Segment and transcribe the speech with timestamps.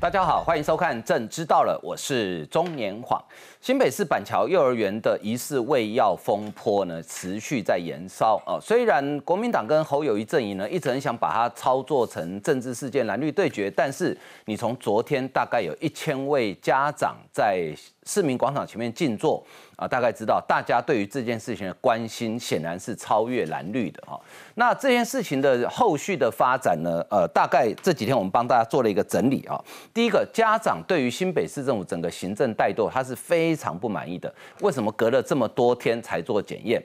[0.00, 3.22] 大家好，欢迎收看《朕知道了》，我是中年晃。
[3.60, 8.58] 新北市板桥幼儿园的疑似喂药风波呢，持续在延烧哦。
[8.58, 14.16] 虽然国民党跟侯友谊阵营呢，一直很想把它操作成政治事件、蓝绿对决，但是
[14.46, 17.70] 你从昨天大概有一千位家长在
[18.10, 19.44] 市民广场前面静坐
[19.76, 24.20] 啊，大概知道大家对于这件事情的关心，显然是超越蓝绿的哈。
[24.54, 27.04] 那这件事情的后续的发展呢？
[27.10, 29.62] 呃，大概这几天我们帮大家做了一个整理啊。
[29.92, 36.80] 第一个，家长对于新北市政府整个行政怠惰，他是非非常不满意的，为什么隔了这么多天才做检验？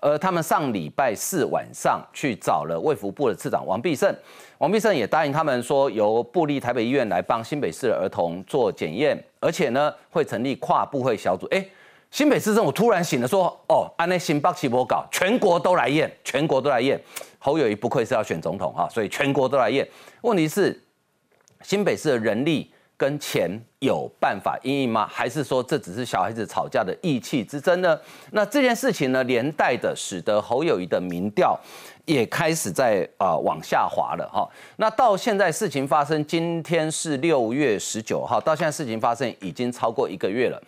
[0.00, 4.14] 而他们上礼拜四晚上去找了卫福部的次长王必胜，
[4.60, 11.46] 王必胜也答应他们说，由布利台北医院来帮新北市的儿童做检验，而且呢会成立跨部会小组。
[11.46, 11.66] 哎，
[12.10, 17.00] 新北市政府突然醒了，说哦，安内新北奇波搞，全国都来验，全国都来验。
[17.38, 19.88] 侯友谊不愧是要选总统哈，所以全国都来验。
[20.20, 20.78] 问题是
[21.62, 22.70] 新北市的人力。
[23.00, 25.08] 跟钱有办法应应吗？
[25.10, 27.98] 还是说这只是小孩子吵架的意气之争呢？
[28.32, 31.58] 那这件事情呢，连带的使得侯友谊的民调
[32.04, 34.46] 也开始在啊往下滑了哈。
[34.76, 40.62] 那到现在事情发生，今天是六月十九号，到现在事情发生已经超过一个月了。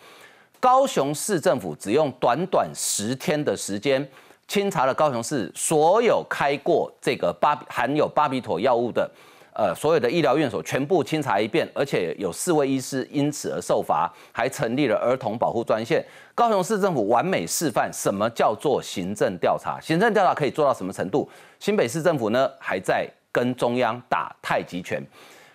[0.58, 4.08] 高雄市政府只用短短十天的时间，
[4.48, 9.10] 清查了高雄市所有开过这个巴含有巴比妥药物的。
[9.54, 16.02] 呃，所有的医疗院所全部清查一遍，而且有四位医师因此而受罚，还成立了儿童保护专线。
[16.34, 21.28] 高雄市政府完美示范什么叫做行政调查，行政调查可以做到什么程度？
[21.58, 25.02] 新北市政府呢，还在跟中央打太极拳。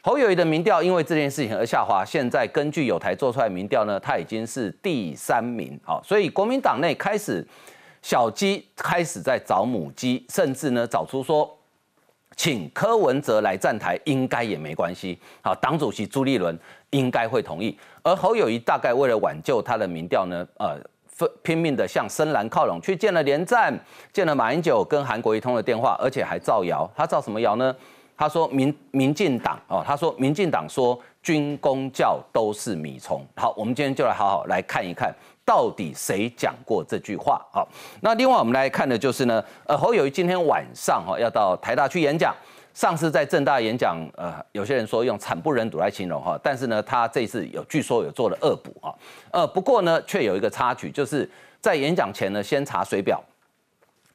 [0.04, 5.80] 侯友谊的民调因为这件事情而下滑，现在根据有台做出来民调呢，他已经是第三名。
[5.84, 7.44] 好，所以国民党内开始
[8.04, 11.57] 小鸡开始在找母鸡，甚至呢找出说。
[12.37, 15.20] 请柯文哲来站台，应该也没关系。
[15.42, 16.58] 好，党主席朱立伦
[16.92, 17.77] 应该会同意。
[18.03, 20.80] 而侯友谊大概为了挽救他的民调呢，呃，
[21.42, 23.77] 拼命的向深蓝靠拢，去见了连战，
[24.14, 26.89] 见了马英九，跟韩国瑜通了电话，而且还造谣。
[26.95, 27.75] 他造什么谣呢？
[28.15, 33.25] 他说民民进党哦，他说民进党说军公教都是米虫。
[33.36, 35.11] 好，我们今天就来好好来看一看。
[35.48, 37.42] 到底谁讲过这句话？
[37.54, 37.66] 好，
[38.02, 42.36] 那另外我们来看的就是呢，呃，侯友谊今天晚上哈要到台大去演讲，
[42.74, 48.92] 上次在正大演讲，呃，有些人说用惨不忍睹来形容哈，但是呢，他这次有据说有做了恶补啊，
[49.32, 51.30] 呃，不过呢，却有一个插曲，就是
[51.62, 53.24] 在演讲前呢，先查水表，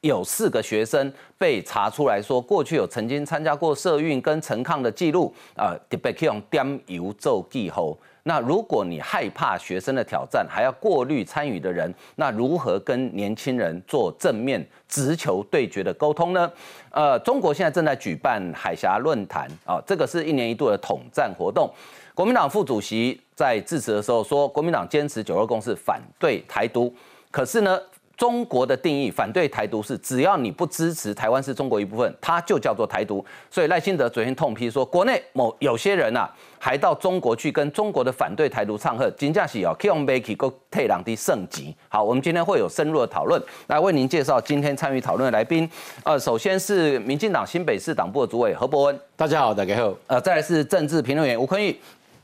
[0.02, 7.96] 有四个学生被查出来说过去有曾经参加过社运跟陈抗的记录啊，特别用点油做记号。
[8.24, 16.50] 那如果你害怕学生的挑战，还要过滤参与的人，那如何跟年轻人做正面直球对决的沟通呢？
[16.90, 21.68] 呃，中国现在正在举办海峡论坛啊，这个是一年一度的统战活动。
[22.14, 26.94] 国民党副主席在致辞的时候说，国民党坚持九二共识，反对台独。
[27.30, 27.80] 可是呢？
[28.16, 33.24] 中国的定义，反对台独是只要你不支持台湾是中国一部分，它就叫做台独。
[33.50, 41.74] 所以赖清德昨天痛批说，国内某有些人啊，还到中国去跟中国的反对台独唱和，金价喜哦，Kion Becky 够退两的升级。
[41.88, 45.68] 好，我们今天会有深入的讨论，来为您介绍今天参与讨论的来宾。
[46.04, 49.94] 呃，首先是民进党新北市党部的主委何伯恩，大家好，大家好。
[50.06, 51.76] 呃，再来是政治评论员吴坤玉，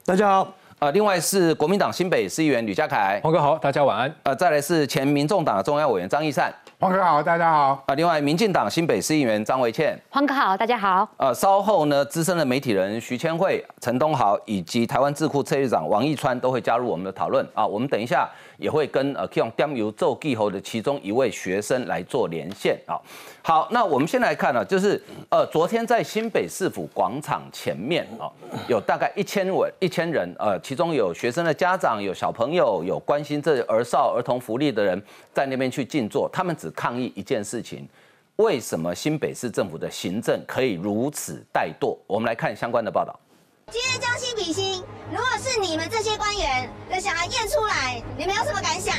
[0.04, 0.57] 大家好。
[0.80, 4.14] 呃，另外是国民党新北市议员吕家凯，黄哥好，大家晚安。
[4.22, 7.82] 呃，再来是前民众党的中央委员张义善，黄哥好，大家好。
[7.88, 11.08] 呃，另外民进党新北市议员张维倩，黄哥好，大家好。
[11.16, 17.66] 呃，稍后呢，资深的媒体人徐千惠、陈东豪以及台湾智库策略长王义川都会加入我们的讨论啊。
[17.66, 23.00] 我们等一下也会跟呃 k y o n g 油奏记后的其中一位学生来做连线啊。
[23.40, 28.28] 好，那我们先来看呢，就是呃，昨天在新北市府广场前面啊，
[28.68, 35.00] 有大概一千位一千人，呃，其中有学生的家长，有小朋友，有关心这儿少儿童福利的人，
[35.32, 37.88] 在那边去静坐，他们只抗议一件事情：
[38.36, 41.96] 为什么新北市政府的行政可以如此怠惰？
[42.06, 43.18] 我们来看相关的报道。
[43.70, 48.94] 今天将心比心，如果是你们这些官员的小孩验出来，你们有什么感想？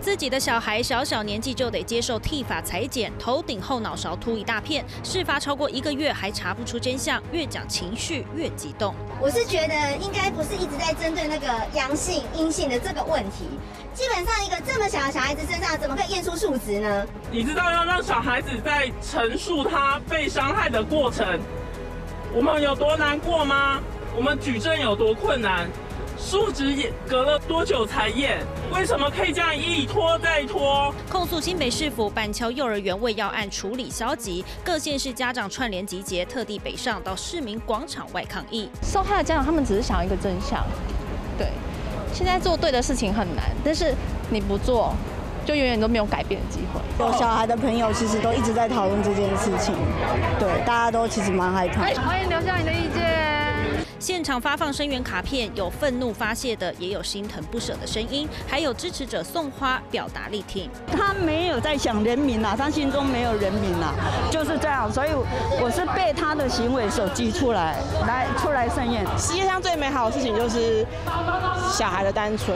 [0.00, 8.94] 自己的小孩小小年纪就得接受剃发裁剪，头顶后脑勺秃一大片，事发超过一个月还查不出真相，越讲情绪越激动。
[9.20, 13.44] 我是觉得应该不是一直在针对那个阳性阴性的这个问题，
[13.92, 17.06] 基本上一个这么小的小孩子身上怎么可以验出数值呢？
[17.30, 21.38] 你知道要让小孩子在陈述他被伤害的过程，
[22.32, 23.82] 我们有多难过吗？
[24.16, 25.66] 我们举证有多困难？
[26.16, 28.38] 数值也隔了多久才验？
[28.72, 30.94] 为什么可以这样一拖再拖？
[31.10, 38.70] 控诉新北市府板桥幼儿园未要案处理消极，各县市家长串联集结，特地北上到市民广场外抗议。
[38.82, 40.64] 受害的家长他们只是想要一个真相，
[41.36, 41.48] 对，
[42.12, 43.92] 现在做对的事情很难，但是
[44.30, 44.94] 你不做。
[45.46, 46.80] 就永远都没有改变的机会。
[47.04, 49.74] 有小孩的朋友其实都一直在讨论这件事情，
[50.38, 51.82] 对，大家都其实蛮害怕。
[52.00, 53.33] 欢迎留下你的意见。
[54.04, 60.68] 现场发放声援卡片，有愤怒发泄的，也有心疼不舍的声音，还有支持者送花表达力挺。
[60.92, 63.94] 他没有在想人民啊，他心中没有人民啊，
[64.30, 64.92] 就是这样。
[64.92, 65.08] 所以
[65.58, 69.02] 我是被他的行为所激出来，来出来盛宴。
[69.16, 70.86] 世界上最美好的事情就是
[71.72, 72.54] 小孩的单纯。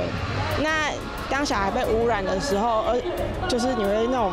[0.62, 0.90] 那
[1.30, 4.30] 当小孩被污染的时候，而就是你会那种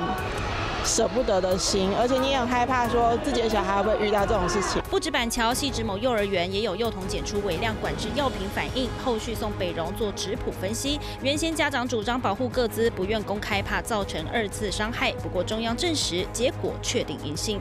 [0.85, 4.81] 舍不得的心，而且你也很害怕说自己的小孩会遇到这种事情。
[4.89, 10.99] 不止板桥，细指某幼儿园也有幼童检出微量管制药品反应，后续送北荣做质谱分析。
[11.21, 15.11] 原先家长主张保护各资，不愿公开，怕造成二次伤害。
[15.23, 17.59] 不过中央证实，结果确定阴性。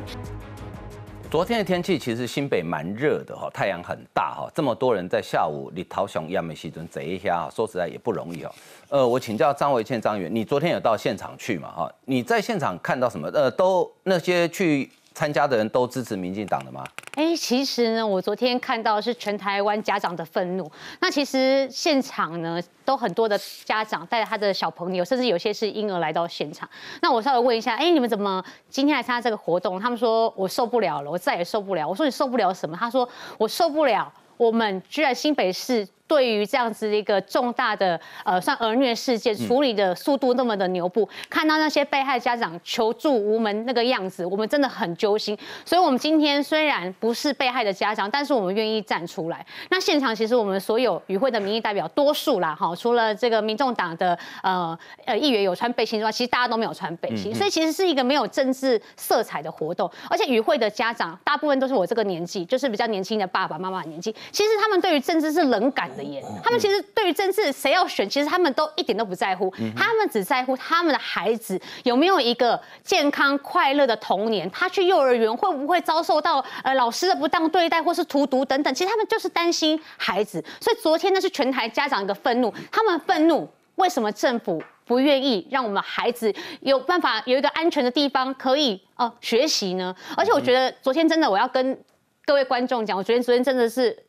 [1.30, 8.52] 昨天的天气其实新北蛮热的哈，太阳很大哈，这么多人在下午你逃熊亚美西顿这一下，说实在也不容易哦。
[8.88, 11.72] 呃，我请教张维倩张员，你昨天有到现场去嘛？
[11.72, 13.28] 哈，你在现场看到什么？
[13.34, 14.88] 呃，都那些去。
[15.14, 16.84] 参加的人都支持民进党的吗？
[17.14, 20.68] 哎，其实呢，我昨天看到是全台湾家长的愤怒。
[21.00, 26.68] 那其实现场呢，都很多的家长带着他的小朋友，甚至有些是婴儿来到现场。
[27.00, 29.78] 那我稍微问一下，哎，你们怎么今天来参加这个活动？
[29.78, 31.88] 他们说我受不了了，我再也受不了。
[31.88, 32.76] 我说你受不了什么？
[32.76, 33.08] 他说
[33.38, 35.86] 我受不了，我们居然新北市。
[36.06, 45.36] 对于这样子的一个重大的呃，算儿虐事件处理的速度那么的牛步，看到那些被害家长求助无门那个样子，我们真的很揪心。
[45.64, 49.44] 所以，我们今天虽然不是被害的家长，但是我们愿意站出来。
[49.70, 59.90] 那现场其实我们所有与会的民意代表多数啦，哈，除了这个民众党的呃呃议员有穿背心之外，其实大家都没有穿背心，所以其实是一个没有政治色彩的活动。
[60.10, 64.14] 而且与会的家长大部分都是我这个年纪，就是比较年轻的爸爸妈妈年纪。
[64.30, 65.90] 其实他们对于政治是冷感。
[65.96, 80.44] 的耶，他们其实对于政治谁要选，其实他们都一点都不在乎，他们只在乎他们的孩子有没有一个健康快乐的童年，他去幼儿园会不会遭受到呃老师的不当对待或是荼毒等等，其实他们就是担心孩子。
[80.60, 89.94] 所以昨天呢是全台家长一个愤怒，他们愤怒为什么政府不愿意让我们孩子有办法有一个安全的地方可以呃学习呢？
[90.16, 91.78] 而且我觉得昨天真的我要跟
[92.24, 94.03] 各位观众讲，我觉得昨天真的是。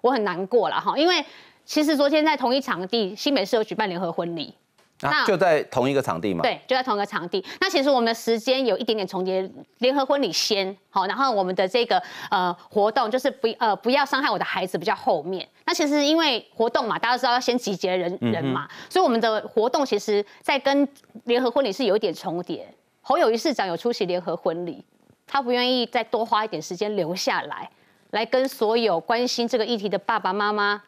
[0.00, 1.24] 我很难过了哈，因为
[1.64, 4.54] 其实昨天在同一场地，新北市有举办联合婚礼，
[5.02, 6.42] 那就在同一个场地嘛？
[6.42, 7.44] 对，就在同一个场地。
[7.60, 9.48] 那其实我们的时间有一点点重叠，
[9.78, 15.46] 联合婚礼先好，然后我们的这个呃活动就是不呃不要伤害我的孩子比较后面。
[15.64, 20.86] 那其实因为活动嘛，大家都知道要先集结人人嘛，所以我们的活动其实在跟
[21.24, 22.66] 联合婚礼是有一点重叠。
[23.02, 24.84] 侯友谊市长有出席联合婚礼，
[25.26, 27.70] 他不愿意再多花一点时间留下来。
[28.10, 30.82] 来跟所有关心这个议题的爸爸妈妈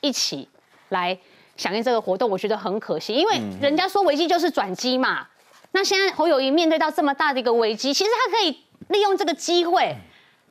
[0.00, 0.48] 一起
[0.90, 1.18] 来
[1.56, 5.26] 响应这个活动，我觉得很可惜，因为人家说危机就是转机嘛。
[5.72, 8.50] 那现在侯友谊面对到这么大的一个危机，其实他可以
[8.88, 9.96] 利用这个机会，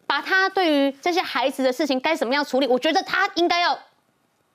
[0.06, 3.80] 把他对于这些孩子的事情该怎么样处理，我觉得他应该要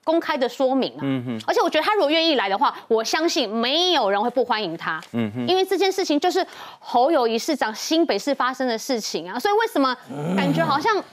[0.03, 0.99] 公开的说明啊。
[1.01, 1.41] 嗯哼。
[1.47, 5.01] 而且我觉得他如果愿意来的话，我相信没有人会不欢迎他。
[5.13, 5.47] 嗯哼。
[5.47, 6.45] 因为这件事情就是
[6.79, 9.97] 侯友谊市长新北市发生的事情啊，所以为什么
[10.37, 11.03] 感觉好像？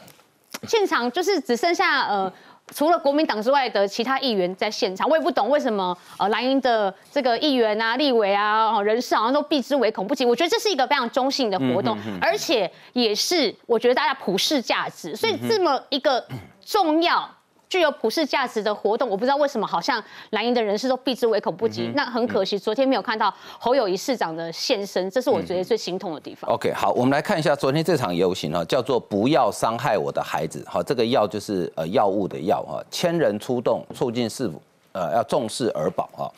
[0.67, 2.33] 现场就是只剩下呃，
[2.75, 10.25] 除了国民党之外的其他议员在现场，我也不懂为什么呃蓝营的这个议员啊、立委啊、人士好像都避之唯恐不及。
[10.25, 16.25] 我觉得这是一个非常中性的活动，而且也是我觉得大家普世价值，所以这么一个
[16.65, 17.29] 重要。
[17.71, 21.93] 具有普世价值的活动，我不知道为什么好像蓝营的人士都避之唯恐不及。
[21.95, 26.51] 那很可惜，昨天没有看到侯友谊市长的现身，这是我觉得最心痛的地方。
[26.51, 30.65] OK，好，我们来看一下昨天这场游行啊，叫做“不要伤害我的孩子”。
[30.69, 34.61] 好，这个药就是呃药物的药哈，千人出动促进市府
[34.93, 36.33] 呃要重视儿保哈。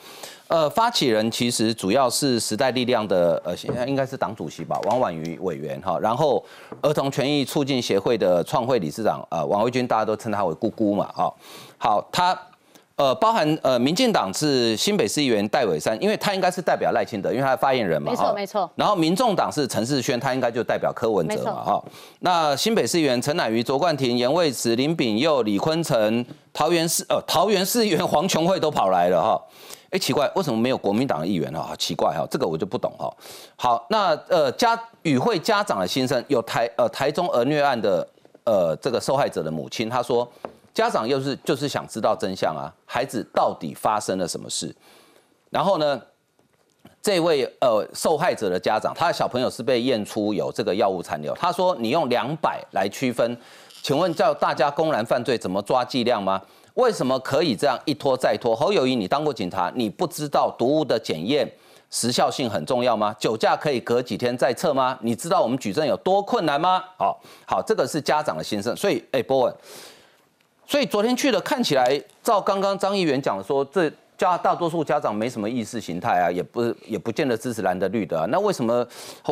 [0.47, 5.97] 呃，发起人其实主要是时代力量的，呃，现在应该是党主席吧，王婉瑜委员哈。
[5.99, 6.43] 然后
[6.81, 11.33] 儿童权益促进协会的创会理事长，呃，王维军，大家都称他为姑姑嘛，哈。
[11.77, 12.37] 好，他
[12.95, 18.69] 呃，包含呃，民进党是新北市议员戴伟山，因为他应该是代表赖清德，因为他的发言人嘛，没错没错。
[18.75, 21.83] 然后民众党是陈世轩，他应该就代表柯文哲嘛，哈。
[22.19, 26.23] 那新北市议员陈乃瑜、卓冠廷、严卫慈、林炳佑、李坤城，
[26.53, 29.41] 桃园市呃，桃园市议员黄琼惠都跑来了哈。
[29.89, 31.75] 哎，奇怪，为什么没有国民党的议员哈？
[31.79, 33.11] 奇怪哈，这个我就不懂哈。
[33.55, 38.07] 好，那呃家与会家长的心声，有台呃台中儿虐案的
[38.43, 40.27] 呃这个受害者的母亲，她说
[40.73, 44.75] 家长又是就是想知道真相啊，孩子到底发生了什么事？
[45.49, 46.01] 然后呢，
[47.01, 53.37] 这位呃受害者的家长，他的小朋友是被验出有这个药物残留，他说你用两百来区分，
[53.83, 56.41] 请问叫大家公然犯罪怎么抓剂量吗？
[56.73, 58.55] 为什么可以这样一拖再拖？
[58.55, 61.47] 侯友谊，你当过警察，你不知道毒物的检验
[61.91, 63.15] 时效性很重要吗？
[63.19, 64.97] 酒驾可以隔几天再测吗？
[65.01, 66.83] 你知道我们举证有多困难吗？
[66.97, 68.75] 好，好，这个是家长的心声。
[68.75, 69.55] 所以，哎，波文，
[70.67, 73.91] 所以昨天去的看起来，照刚刚张议员讲说，这。
[74.15, 78.25] 家大多数家长没什么意识形态啊，也不也不见得支持蓝的绿的。
[78.27, 78.87] 那为什么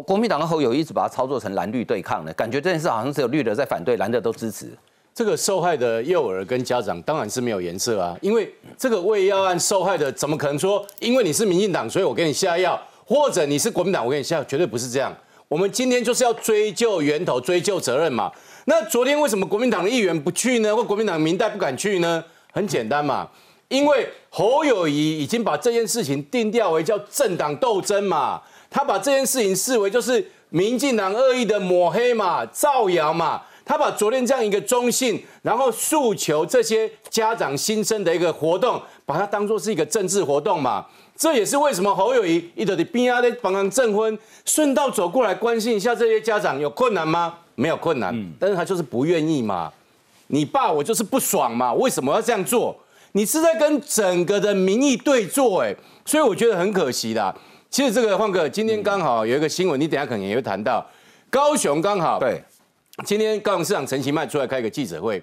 [0.06, 2.34] 国民党跟侯友一直把它操作成蓝绿对抗呢？
[2.34, 4.76] 感觉这件事好像只有绿的在反对，蓝的都支持。
[5.14, 15.16] 这个受害的幼儿跟家长当然是没有颜色啊，因为这个喂药案受害的怎么可能说，因为你是民进党，所以我给你下药，或者你是国民党，我给你下，绝对不是这样。
[15.48, 18.32] 我们今天就是要追究源头，追究责任嘛。
[18.66, 20.76] 那昨天为什么国民党的议员不去呢？
[20.76, 22.24] 或国民党民代不敢去呢？
[22.52, 23.28] 很简单嘛。
[23.70, 40.86] 因为侯友谊已经把这件事情定调为叫政党斗争嘛，他把这件事情视为就是民进党恶意的抹黑嘛、造谣嘛，他把昨天这样一个中性，然后诉求这些家长新生的一个活动，把它当做是一个政治活动嘛，
[41.22, 47.36] 这也是为什么侯友谊一直在边啊在帮忙证婚，顺道走过来关心一下这些家长有困难吗？
[47.54, 49.72] 没有困难，但是他就是不愿意嘛，
[50.30, 52.76] 你爸我就是不爽嘛，为什么要这样做？
[53.12, 55.76] 你是在跟整个的民意对坐，哎，
[56.08, 57.36] 所以我觉得很可惜的。
[57.70, 60.84] 其实这个换哥今天刚好有一个新闻，你等下可能也会谈到，
[61.30, 62.44] 高雄刚好对，
[63.06, 65.22] 今天高雄市长陈其迈出来开一个记者会，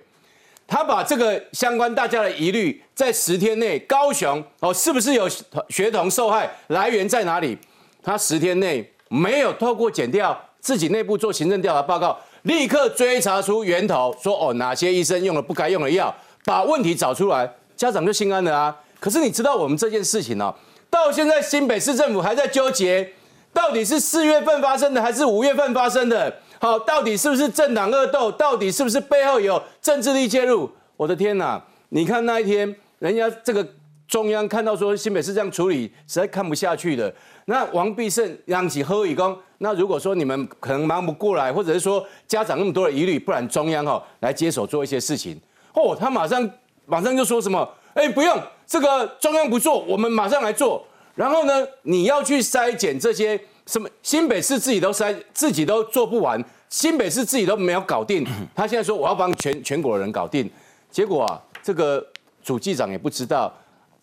[0.69, 5.27] 他把这个相关大家的疑虑，在十天内高雄哦是不是有
[5.71, 7.57] 学童受害，来源在哪里？
[8.03, 17.51] 他十天内没有透过检调，自己内部做行政调查报告，立刻追查出源头，说哦哪些医生用了不该用的药，把问题找出来。
[17.75, 18.77] 家长就心安了啊！
[19.01, 20.55] 可是你知道我们这件事情呢？
[20.91, 23.09] 到现在新北市政府还在纠结，
[23.53, 26.41] 到底是四月份发生的还是五月份发生的？
[26.61, 28.31] 好，到底是不是政党恶斗？
[28.33, 30.71] 到底是不是背后有政治力介入？
[30.97, 31.63] 我的天哪！
[31.91, 33.67] 你看那一天，人家这个
[34.07, 37.13] 中央看到说新北市这样处理，实在看不下去的。
[37.47, 39.37] 那王必胜让起何以公？
[39.59, 45.41] 那如果说你们可能忙不过来，或者是说家长那么多的疑虑，不然中央哈来接手做一些事情。
[45.75, 46.51] 哦，他马上。
[46.91, 47.71] 马上就说什么？
[47.93, 50.83] 哎，不用，这个中央不做，我们马上来做。
[51.15, 53.87] 然后呢，你要去筛检这些什么？
[54.03, 58.27] 新北市自己都塞，自己都做不完，新北市自己都没有搞定。
[58.57, 60.51] 他现在说我要帮全全国的人搞定，
[60.91, 62.05] 结果啊，这个
[62.43, 63.53] 主机长也不知道，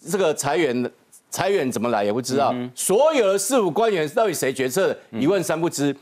[0.08, 0.92] 这个裁员
[1.32, 5.96] 裁员怎么来也不知道，所有的事务官员到底谁决策，一问三不知。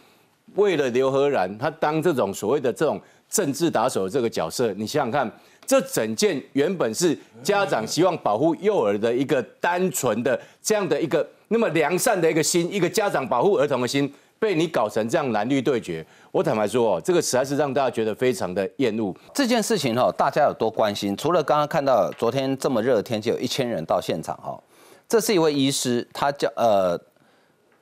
[0.55, 5.32] 为了刘和然，他当这种所谓的这种政治打手的这个角色，你想想看。
[5.65, 16.04] 这整件原本是家长希望保护幼儿的一个单纯的这样的一个那么良善的一个心，一个家长保护儿童的心，被你搞成这样蓝绿对决。
[16.32, 19.16] 我坦白说哦，这个实在是让大家觉得非常的厌恶。
[19.36, 21.16] 这件事情哈，大家有多关心？
[21.16, 24.60] 除了刚刚看到昨天这么热的天气，有一千人到现场哈。
[25.08, 27.00] 这是一位医师，他叫呃，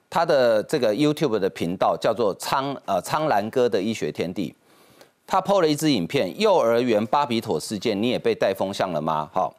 [0.09, 4.53] 他的这个 YouTube 的频道叫做苍呃苍兰哥的医学天地。
[5.25, 9.29] 他 PO 了一支影片，幼儿园巴比妥事件，你也被带风向了吗？
[9.33, 9.55] 好，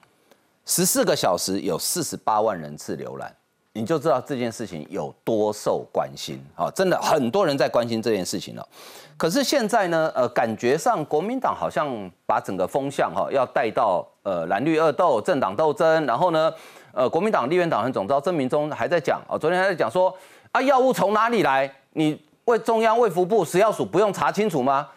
[0.66, 3.34] 十四个小时有四十八万人次浏览，
[3.74, 6.38] 你就知道这件事情有多受关心。
[6.54, 8.68] 啊，真的很多人在关心这件事情了。
[9.16, 11.88] 可是现在呢，呃，感觉上国民党好像
[12.26, 16.52] 把整个风向哈要带到呃蓝绿二斗、政党斗争，然后呢，
[16.92, 20.12] 呃，国民党立院党团总召曾明忠还在讲哦，昨天还在讲说
[20.50, 21.72] 啊，药物从哪里来？
[21.92, 24.88] 你为中央卫福部食药署不用查清楚吗？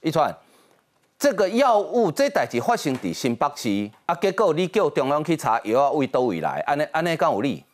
[0.00, 0.34] 一川，
[1.18, 6.60] 这个药物这代志发生在新北市，啊，结果你叫中央去查药啊，为倒位来？
[6.66, 7.64] 安尼安尼讲有理？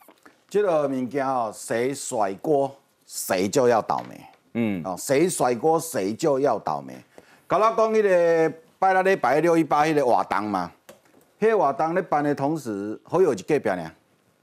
[0.51, 2.75] 这个物件哦，谁甩锅
[3.07, 4.21] 谁就要倒霉。
[4.55, 6.93] 嗯，哦，谁甩锅谁就要倒霉。
[7.47, 10.73] 刚刚讲迄个拜六礼拜六一八迄个活动嘛，
[11.39, 13.93] 迄个活动咧办的同时，好有一隔壁呢，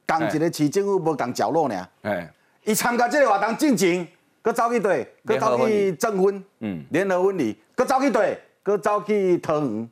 [0.07, 1.87] 同一个市政府无同角落呢。
[2.03, 2.33] 哎，
[2.63, 4.07] 伊参加这个活动进前。
[4.39, 9.89] 搁走去对，搁走去证婚，嗯，联合婚礼，搁走去对，搁走去汤圆，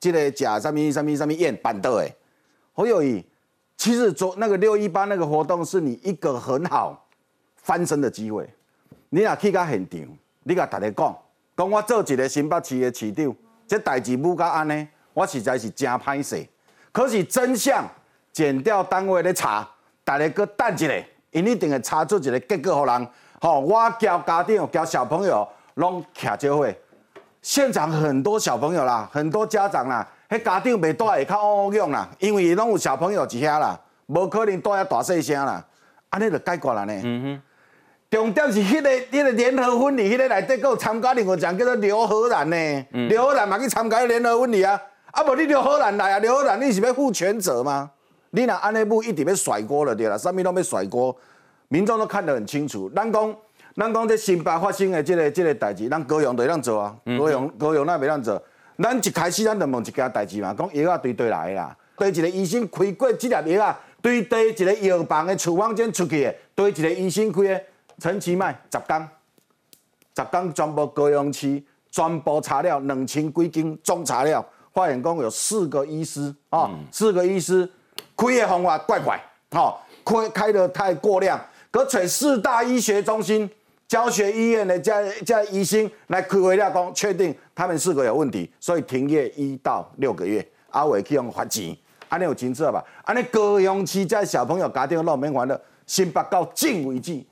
[0.00, 2.10] 即个食什么什么什么宴办到的，
[2.72, 3.24] 好有意。
[3.82, 7.04] 其实做那个六一八那个活动，是你一个很好
[7.56, 8.48] 翻身的机会。
[9.08, 10.00] 你若去到现场，
[10.44, 11.18] 你甲大家讲，
[11.56, 13.34] 讲我做一个新北市的市长，
[13.66, 16.46] 这代志不甲安尼，我实在是真歹势。
[16.92, 17.84] 可是真相，
[18.32, 19.68] 检调单位咧查，
[20.04, 20.94] 大家搁等一下，
[21.32, 23.08] 因一定会查出一个结果，互人。
[23.40, 26.80] 我交家长、交小朋友拢徛就会。
[27.40, 35.62] 现场很多小朋友啦，很多家长啦，迄家长袂带会较乌乌啦，因为拢有小朋友一遐啦，无可能带遐大细声啦，
[36.08, 37.00] 安尼就解决啦呢。
[37.04, 37.42] 嗯哼。
[38.10, 42.86] 重点是迄个迄个联合婚礼，迄个内底佫有参加另外一个叫做刘荷兰呢。
[43.08, 44.80] 刘荷兰嘛去参加联合婚礼啊，
[45.12, 47.90] 啊无你刘荷兰来啊，刘荷兰你是要负全责吗？
[48.30, 51.14] 你若安尼不一直要甩锅了对啦，啥物拢要甩锅，
[51.68, 52.90] 民众都看得很清楚。
[52.94, 53.34] 咱讲
[53.76, 58.42] 咱讲这新北发生的这个这个代志，咱高雄就会当做啊，高雄高雄那袂当做。
[58.78, 67.60] 咱一开始咱就问一件代志嘛，讲药啊对对来啦，对一个医生开过几粒药啊，对对一个药房的处方笺出去的，对一个医生开的。
[68.00, 69.08] 陈其迈十工，
[70.16, 77.70] 十工全部高雄市全部查了两千几斤总查了，发现讲有四个医师啊，四个医师
[78.16, 81.38] 开的方法怪怪，哦，开开的太过量，
[81.70, 83.48] 可找四大医学中心、
[83.92, 91.76] 教学医院的这这医生来开会了，讲确定他们四个有问题，所以停业一到六个月，阿伟去用罚钱，
[92.08, 92.82] 安尼有清楚吧？
[93.04, 97.22] 安尼高雄市这小朋友家庭都免烦了，新北到今为止。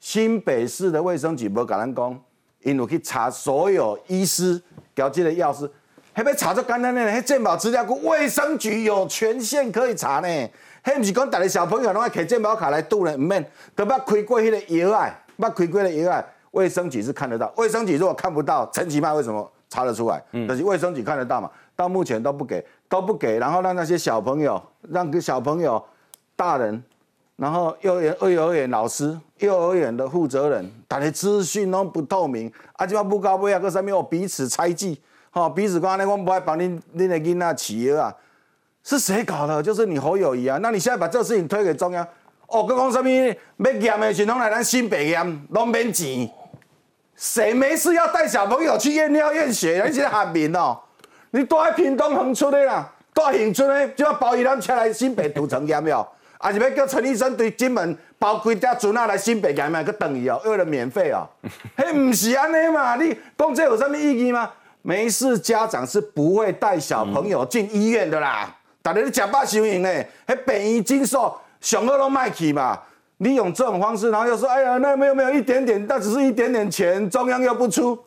[0.00, 2.20] 新北市的卫生局无甲咱讲，
[2.64, 4.60] 因为去查所有医师
[4.96, 5.70] 交这个药师，
[6.16, 7.00] 迄要查出简单呢？
[7.02, 10.28] 迄健保资料库卫生局有权限可以查呢。
[10.82, 13.14] 迄毋是讲逐个小朋友拢爱摕健保卡来度呢？
[13.14, 17.52] 毋免，都捌开过迄个药啊，捌开过的药啊，卫生局是看得到。
[17.56, 20.22] 卫生局如果看不到，陈其迈为什么查得出来？
[20.32, 21.50] 嗯，就是卫生局看得到嘛。
[21.74, 25.82] 到目前都不给，都不给，然后让那些小朋友，让个小朋友、
[26.36, 26.82] 大人。
[27.36, 38.14] 然后幼儿园、幼儿园老师、幼儿园的负责人，大家资讯拢不透明，啊，即摆不高不啊，各上面有彼此猜忌，吼，彼此讲安尼，我不爱帮恁恁的囡仔起药啊，
[38.84, 39.62] 是谁搞的？
[39.62, 42.06] 就是你侯友谊啊，那你现在把这个事情推给中央，
[42.50, 46.28] 哦，搁讲什么要验的时拢来咱新北验，拢免钱，
[47.14, 49.82] 谁没事要带小朋友去验尿验血？
[49.86, 50.76] 你是喊民哦，
[51.30, 56.06] 你都在屏东横出的啦，都在恒春的，就要包一辆车来新北土城验了。
[56.42, 59.82] 还是要叫陈医生对金门包几只船啊来新北验嘛？
[59.84, 61.28] 去等伊哦，为了免费哦，
[61.76, 62.96] 嘿，唔是安尼嘛？
[62.96, 64.50] 你讲这有甚物意义吗？
[64.82, 68.52] 没事，家长是不会带小朋友进医院的啦。
[68.82, 72.78] 大家你假巴收银诶，嘿，便宜经受，上好都卖去嘛。
[73.18, 77.98] 你用这种方式，然后又说，哎呀，那没有没有一点点，那只是一点点钱，中央又不出。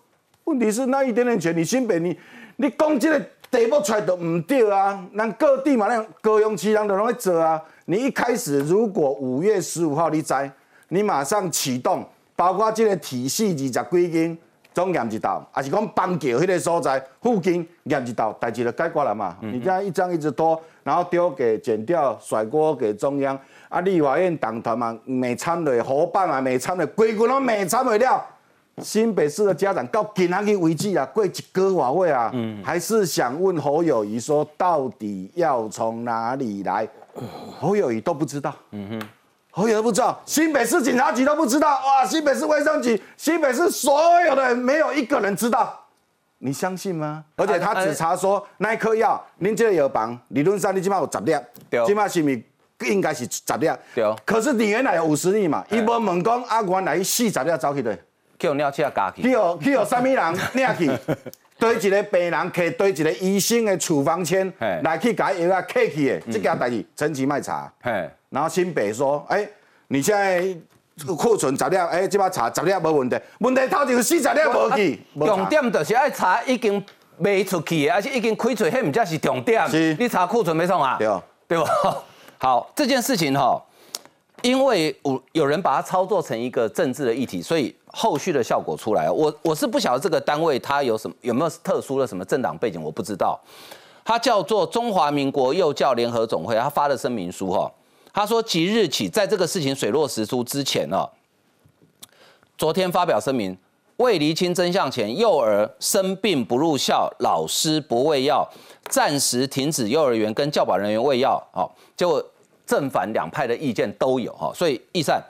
[0.45, 2.17] 问题是那一点点钱，你新北你
[2.55, 5.07] 你讲这个题目出来都唔对啊。
[5.15, 7.61] 咱各地嘛，那各用其人都拢会做啊。
[7.85, 10.51] 你一开始如果五月十五号你摘，
[10.89, 12.03] 你马上启动，
[12.35, 14.35] 包括这个体系二十几间
[14.73, 19.37] 总验一道，还是讲邦桥迄个所在附近验一道，代志就解决了嘛？
[19.41, 28.25] 你这样一张一直拖，然后丢给剪掉，甩锅给中央，啊，立法院党团嘛，没参的伙伴嘛，没参的，规群拢没参的了。
[28.81, 32.33] 新北市的家长到今仔日为止啊，过一个晚会啊，
[32.63, 36.87] 还是想问侯友谊说，到底要从哪里来？
[37.59, 39.07] 侯友谊都不知道，嗯哼，
[39.55, 45.79] 侯友都不知道，新北市警察局都不知道，哇，新北市卫生局，新北市所有的人没有一个人知道，
[46.39, 47.23] 你相信吗？
[47.35, 51.35] 而且他只查说那一颗药，您这个药房理论上你起码有十粒，
[51.69, 52.43] 对，起码是咪
[52.79, 54.03] 应该是十粒，对。
[54.25, 57.95] 可是你原来有五十粒嘛，伊无问讲阿原来四十粒走去的，
[58.39, 60.33] 叫尿车加去，去有去有什么人？
[60.53, 60.91] 领去？
[61.59, 67.71] 对一个病人摕对一个医生的处方签来去改药啊客去的，这件代志陈其卖查，
[68.33, 69.47] 然后新北说，哎，
[69.89, 70.43] 你现在
[71.15, 74.99] 库存十粒，哎，这把查十粒无问题，问题头就是四十粒无去。
[75.19, 76.83] 重点就是爱查已经
[77.17, 79.69] 卖出去的，而且已经开出，迄毋才是重点。
[79.69, 80.97] 是，你查库存没错啊？
[80.97, 81.07] 对，
[81.47, 81.69] 对吧？
[82.39, 83.61] 好，这件事情哈，
[84.41, 87.73] 因为有有人把它操作成一个政治的议题，所以。
[87.95, 93.39] 后续的效果出来，我我是不晓得这个单位它有什么有没有特殊的什么政党背景，我不知道。
[94.03, 97.71] 它叫做中华民国幼教联合总会，它发了声明书哈，
[98.13, 101.09] 他说即日起，在这个事情水落石出之前呢，
[102.57, 103.57] 昨天发表声明，
[103.97, 108.47] 未厘清真相前，幼儿生病不入校，老师不喂药，
[108.85, 111.43] 暂时停止幼儿园跟教保人员喂药。
[111.51, 112.23] 好，结果
[112.65, 115.21] 正反两派的意见都有哈，所以易善。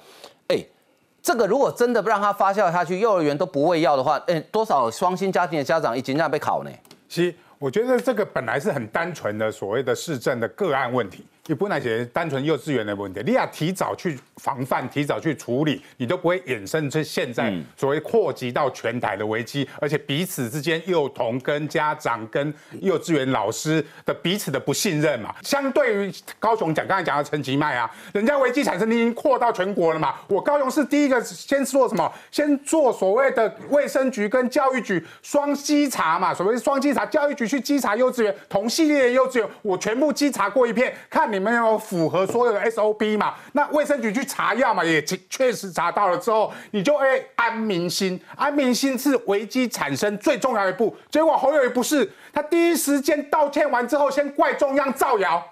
[1.26, 6.69] 这个如果真的不让他发酵下去，幼儿园都不喂药的话，哎，多少双薪家庭的家长已经这样被考呢？
[7.08, 25.36] 其实我觉得这个本来是很单纯的所谓的市政的个案问题，你不能写单纯幼稚园的问题，你要提早去防范，提早去处理，你都不会衍生出现在所谓扩及到全台的危机，而且彼此之间幼童跟家长跟幼稚园老师的彼此的不信任嘛。
[25.41, 30.15] 相对于高雄讲，刚才讲的陈其迈啊，人家危机产生已经扩到全国了嘛。
[30.29, 32.10] 我高雄是第一个先做什么？
[32.32, 41.33] 先做所谓的卫生局跟教育局双稽查嘛，所谓双稽查，教育局去稽查幼稚园同系列的幼稚园，我全部稽查过一遍，看。
[41.34, 43.34] 你们有符合所有的 SOP 嘛？
[43.54, 48.22] 那卫生局去查药嘛，也确实查到了之后，你就会安民心。
[48.36, 50.96] 安民心是危机产生最重要一步。
[51.10, 55.43] 结果侯友谊不是，他第一时间道歉完之后，先怪中央造谣。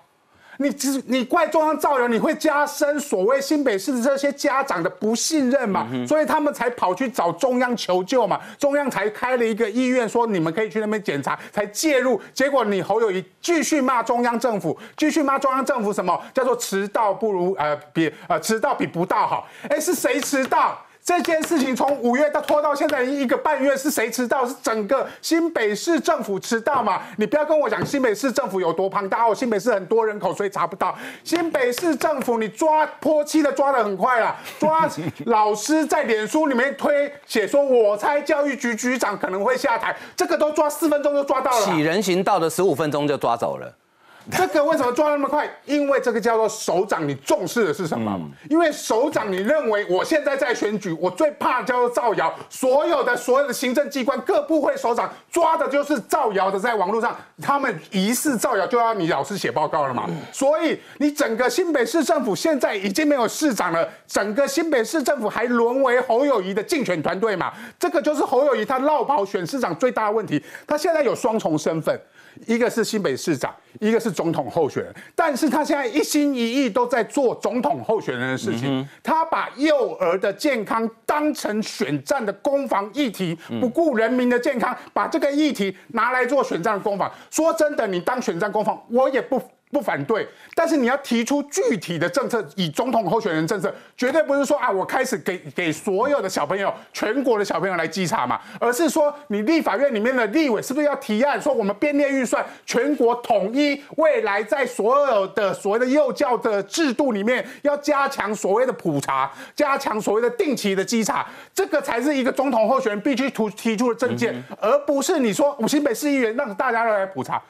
[0.61, 5.87] 你只你怪中央造谣，你会加深所谓新北市的这些家长的不信任嘛？
[6.07, 8.39] 所以他们才跑去找中央求救嘛。
[8.59, 12.21] 中央才开了一个医院，说你们可以去那边检查，才介入。
[12.31, 19.47] 结果你侯友谊继续骂中央政府，继续骂中央政府，什么叫做迟到不如呃比呃迟到比不到好？
[19.67, 20.77] 哎，是谁迟到？
[21.03, 24.45] 这件事情从五月到拖到现在一个半月，是谁迟到？
[24.45, 27.01] 是整个新北市政府迟到嘛？
[27.17, 30.95] 你不要跟我讲新北市政府有多庞大哦，新北市很多人口，所以查不到。
[31.23, 34.87] 新北市政府你抓泼漆的抓的很快啦，抓
[35.25, 43.73] 老师在脸书里面推写说，我猜教育局局长可能会下台，这个都抓四分钟就抓到了，起人行道的十五分钟就抓走了。
[44.31, 45.49] 这个为什么抓那么快？
[45.65, 48.19] 因为这个叫做首长，你重视的是什么？
[48.49, 52.33] 因为首长，你认为我现在在选举，我最怕叫做造谣。
[52.49, 60.07] 所有的所有的行政机关各部会首长抓的就是造谣的，在网络上他们疑似造谣，就要你老师写报告了嘛。
[60.31, 67.51] 所以你整个新北市政府现在已经没有市长了，整个新北市政府还沦为侯友谊的竞选团队嘛。
[67.79, 71.99] 这个就是侯友谊他绕跑选市长最大的问题，他现在有双重身份。
[72.47, 78.87] 一个是新北市长，一个是总统候选人，但是他现在一心一意都在做总统候选人的事情。
[79.03, 87.11] 他把幼儿的健康当成选战的攻防议题，不顾人民的健康，把这个议题拿来做选战的攻防。
[87.29, 89.41] 说真的，你当选战攻防，我也不。
[89.71, 117.41] 不反对，但是你要提出具体的政策，以总统候选人政策，绝对不是说啊，我开始给给所有的小朋友，全国的小朋友来稽查嘛，而是说你立法院里面的立委是不是要提案说，我们编列预算，全国统一，未来在所有的所谓的幼教的制度里面，要加强所谓的普查，加强所谓的定期的稽查，这个才是一个总统候选人必须提提出的政见，而不是你说五新北市议员让大家来普查，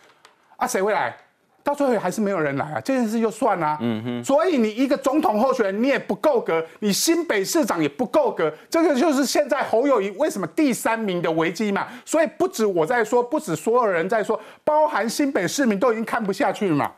[0.58, 1.16] 啊，谁会来？
[1.64, 3.78] 到最后还是没有人来啊，这件事就算了。
[3.82, 11.88] 嗯哼，所以你一个总统候选人你也不够格，你新北市长也不够格，这个就是现在侯友谊为什么第三名的危机嘛。
[12.06, 16.92] 所以不止我在说，不止所有人在说，包含新北市民都已经看不下去了嘛。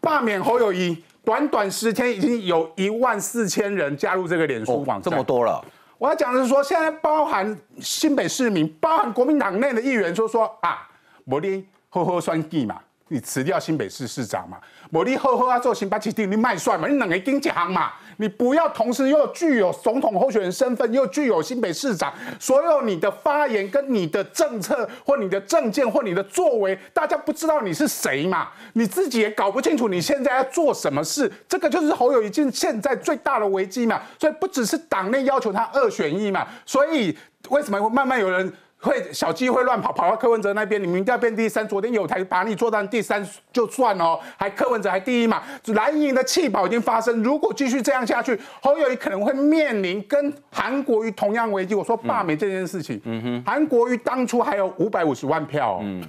[0.00, 5.64] 罢免侯友谊，短短十天已经有一万四千人加入这个脸书网这么多了。
[5.98, 10.88] 我要讲的是说，现在包含新北市民，包含国民党内的议员，就说啊，
[11.24, 12.80] 摩利呵呵算计嘛。
[13.12, 14.56] 你辞掉新北市市长嘛？
[14.92, 16.86] 我你好好啊做新北市长，你卖帅嘛？
[16.86, 17.92] 你两个经济行嘛？
[18.18, 28.48] 你不要同时又具有总统候选人身份，又具有新北市长，所有你的发言跟你的政策或你的政见或你的作为，大家不知道你是谁嘛？
[28.74, 34.00] 你自己也搞不清楚你现在要做什么事，这个就是侯友谊现在最大的危机嘛。
[34.20, 37.18] 所以不只是党内要求他二选一嘛，所以
[37.48, 38.52] 为什么会慢慢有人？
[38.80, 41.66] 会小鸡会乱跑，跑到柯文哲那边，你明调变第三。
[41.68, 45.42] 昨天有台把你做到第三就算哦，还柯文哲还第一嘛。
[45.74, 51.74] 蓝营的弃保已经发生，如果继续这样下去，侯友谊可能会面临跟韩国瑜同样危机。
[51.74, 56.02] 我说罢免这件事情，嗯哼，韩国瑜当初还有五百五十万票，嗯，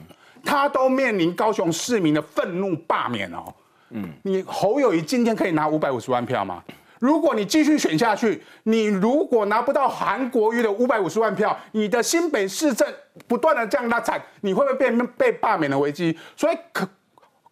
[0.43, 3.53] 他都面临高雄市民的愤怒罢免哦，
[3.89, 6.63] 嗯，你侯友谊今天可以拿五百五十万票吗？
[7.01, 12.87] 如果你继续选下去，你如果拿不到韩国瑜的五百五十万票，你的新北市政
[13.27, 16.15] 不断的这样拉惨，你会不会被被罢免的危机？
[16.37, 16.87] 所以，可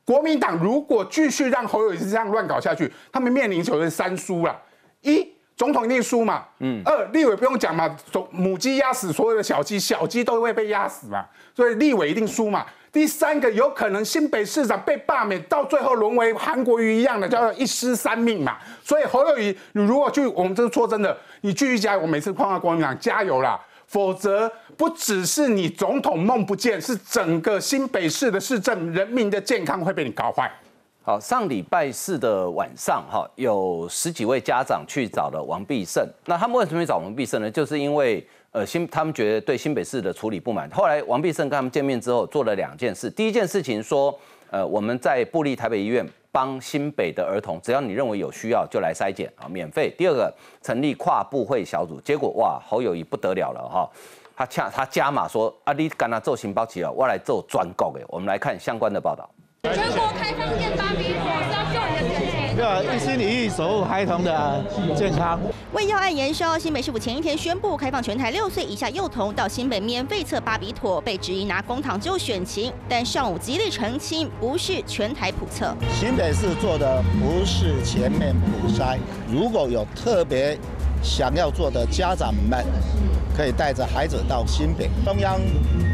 [0.06, 4.56] 国民党如果继续让侯友宜这样乱搞下去，他们面临就是三输了：
[5.02, 12.64] 一，总统一定输嘛；嗯，二，立委不用讲嘛，总母鸡压死所有的小鸡，小鸡都会被压死嘛，所以立委一定输嘛。
[12.92, 18.58] 第三个有可能新北市长被罢免，到最后沦为韩国瑜一样的，叫做一失三命嘛。
[18.84, 22.00] 所以侯友谊，你如果去，我们这是说真的，你继续加油。
[22.00, 23.60] 我每次碰到国民党，加油啦！
[23.86, 30.52] 否则不只是你总统梦不见，是整个新北市的市政人民的健康会被你搞坏。
[31.04, 36.04] 好，上礼拜四的晚上，哈，有十几位家长去找了王必胜。
[36.26, 37.52] 那他们为什么找王必胜呢？
[37.52, 38.28] 就是因为。
[38.52, 40.70] 呃，新他们觉得对新北市的处理不满。
[40.72, 43.10] 后来王必胜跟他们见面之后，做了两件事。
[43.10, 44.18] 第一件事情说，
[44.50, 49.94] 呃，我们在布利台北医院帮新北的儿童，只要你认为有需要就来筛检啊，免费。
[49.98, 50.34] 第二个，
[50.64, 53.88] 成立跨部会小组，结果哇，侯友谊不得了了哈，
[54.36, 58.04] 他恰他加码说啊，你跟他做情报起了，我来做专告给。
[58.08, 59.30] 我们来看相关的报道。
[59.64, 64.64] 全国开放电巴比妥是要救你的钱，对啊，一心一意守护孩童的
[64.96, 65.40] 健康。
[65.74, 75.74] 为要案延烧，新北市府前一天宣布开放全台六岁以下幼童到新北免费测巴比妥，被质疑拿公帑就选情，但上午极力澄清，不是全台普测。
[75.94, 78.98] 新北市做的不是全面普筛，
[79.32, 80.58] 如果有特别
[81.02, 82.66] 想要做的家长们，
[83.38, 84.90] 可以带着孩子到新北。
[85.06, 85.40] 中央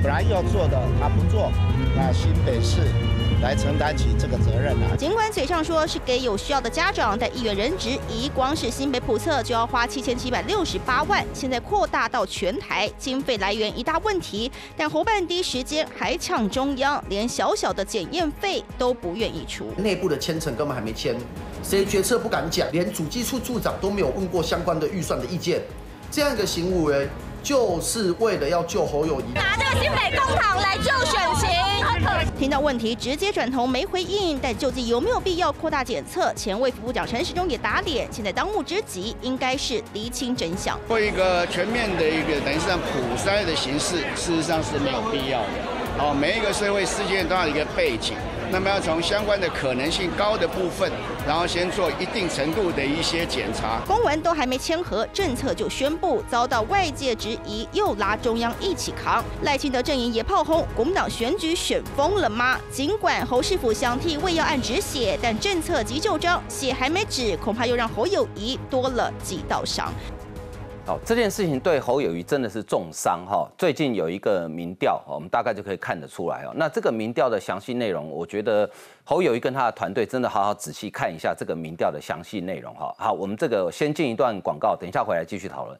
[0.01, 1.51] 本来要做的他不做，
[1.95, 2.81] 那新北市。
[3.45, 4.95] 来承担起这个责任啊！
[4.97, 14.51] 尽管嘴上说是给有需要的家长，但议员人质一，光是新北普测就要花七千七百六十八万，现在扩大到全台，经费来源一大问题。
[14.75, 21.15] 但侯办第一时间还呛中央，连小小的检验费都不愿意出，内部的签成根本还没签，
[21.61, 25.61] 谁决策不敢讲，连主机处处长都没有问过相关的预算的意见，
[26.09, 27.07] 这样一个行为。
[27.45, 31.47] 就是为了要救侯友谊，拿这个新北公堂来救选情。
[32.39, 36.33] 听到问题直接转头没回应，但究竟有没有必要扩大检测？
[36.33, 40.79] 前卫副部长陈时中也打脸，现在当务之急应该是厘清真相。
[40.87, 45.47] 做一个全面的一个等于是普筛的形式，事实上是没有必要的。
[45.99, 48.15] 哦，每一个社会事件都要一个背景。
[48.55, 50.89] 那么要从相关的可能性高的部分，
[51.27, 53.81] 然后先做一定程度的一些检查。
[53.85, 59.21] 公文都还没签合，政策就宣布，遭到外界质疑，又拉中央一起扛。
[59.41, 62.57] 赖清德阵营也炮轰，国民党选举选疯了吗？
[62.71, 69.93] 尽管侯师傅想替魏耀案止血，但政策急就章，血还没止，恐怕又让侯友谊多了几道伤。
[70.87, 73.49] 好，这件事情对侯友谊真的是重伤哈。
[73.57, 76.53] 最近有一个民调，我们大概就可以看得出来哦。
[76.55, 78.69] 那这个民调的详细内容，我觉得
[79.03, 82.93] 侯友谊跟他的团队真的好好仔细看一下这个民调的详细内容哈。
[82.99, 85.75] 好，我们这个先进一段广告，等一下回来继续讨论。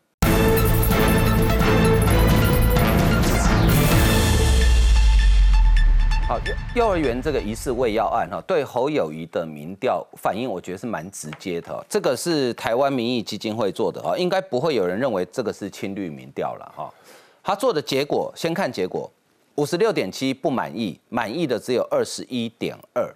[6.28, 6.40] 好，
[6.74, 11.86] 幼儿园这个疑似喂药案哈，对侯友谊的民调反应，我觉得是蛮直接的。
[11.88, 16.92] 这个是台湾民意基金会做的哈，应该不会有人认为这个是亲绿民调了哈。
[17.44, 19.08] 他做的结果，先看结果，
[19.54, 23.08] 五十六点七不满意，满意的只有二十一点二，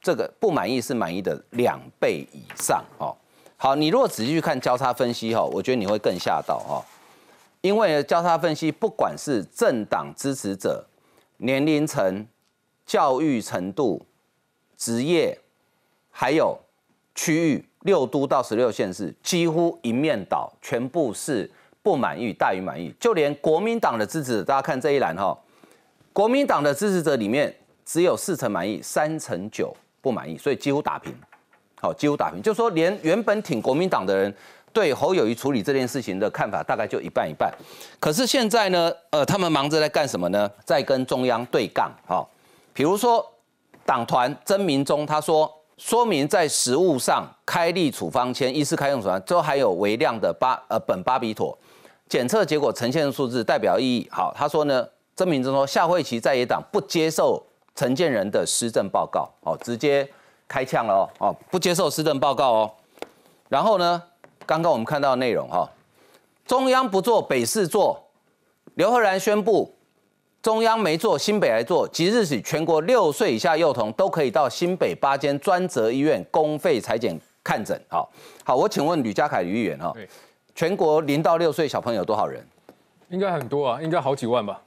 [0.00, 3.12] 这个不满意是满意的两倍以上哦。
[3.56, 6.84] 好，你如果仔细去看交叉分析哈，我觉得你会更吓到哈，
[7.62, 10.86] 因为交叉分析不管是政党支持者。
[11.42, 12.24] 年龄层、
[12.86, 14.00] 教育程度、
[14.76, 15.36] 职业，
[16.12, 16.56] 还有
[17.16, 21.50] 区域，六都到十六县市，几乎一面倒，全部是
[21.82, 22.94] 不满意大于满意。
[23.00, 25.36] 就连国民党的支持者，大家看这一栏哈，
[26.12, 27.52] 国民党的支持者里面
[27.84, 31.12] 只有四成满意，三成九不满意，所以几乎打平。
[31.80, 34.32] 好，几乎打平，就说连原本挺国民党的人。
[34.72, 37.52] 对侯友谊处理这件事情的看法大概就一半一半，
[38.00, 40.50] 可是现在呢，呃，他们忙着在干什么呢？
[40.64, 42.26] 在跟中央对杠，哈，
[42.72, 43.24] 比如说
[43.84, 51.56] 党团曾明忠他说，说明在实物上开立处方签，医师开用处方，之后还有微量的巴呃苯巴比妥，
[52.08, 54.08] 检测结果呈现的数字代表意义。
[54.10, 60.08] 好，他说呢，曾明忠说，夏慧琪在野党不接受陈建仁的施政报告，哦，直接
[60.48, 62.70] 开枪了哦，哦，不接受施政报告哦，
[63.48, 64.02] 然后呢？
[64.46, 65.68] 刚刚我们看到内容哈，
[66.46, 68.02] 中央不做，北市做。
[68.74, 69.74] 刘赫然宣布，
[70.40, 71.86] 中央没做，新北来做。
[71.88, 77.78] 即日起，全国六岁以下幼童都可以到新北八间专责医院公费裁剪看诊。
[77.88, 78.10] 好，
[78.44, 79.92] 好，我请问吕家凯吕议员哈，
[80.54, 82.42] 全国零到六岁小朋友多少人？
[83.10, 84.60] 应该很多啊，应该好几万吧。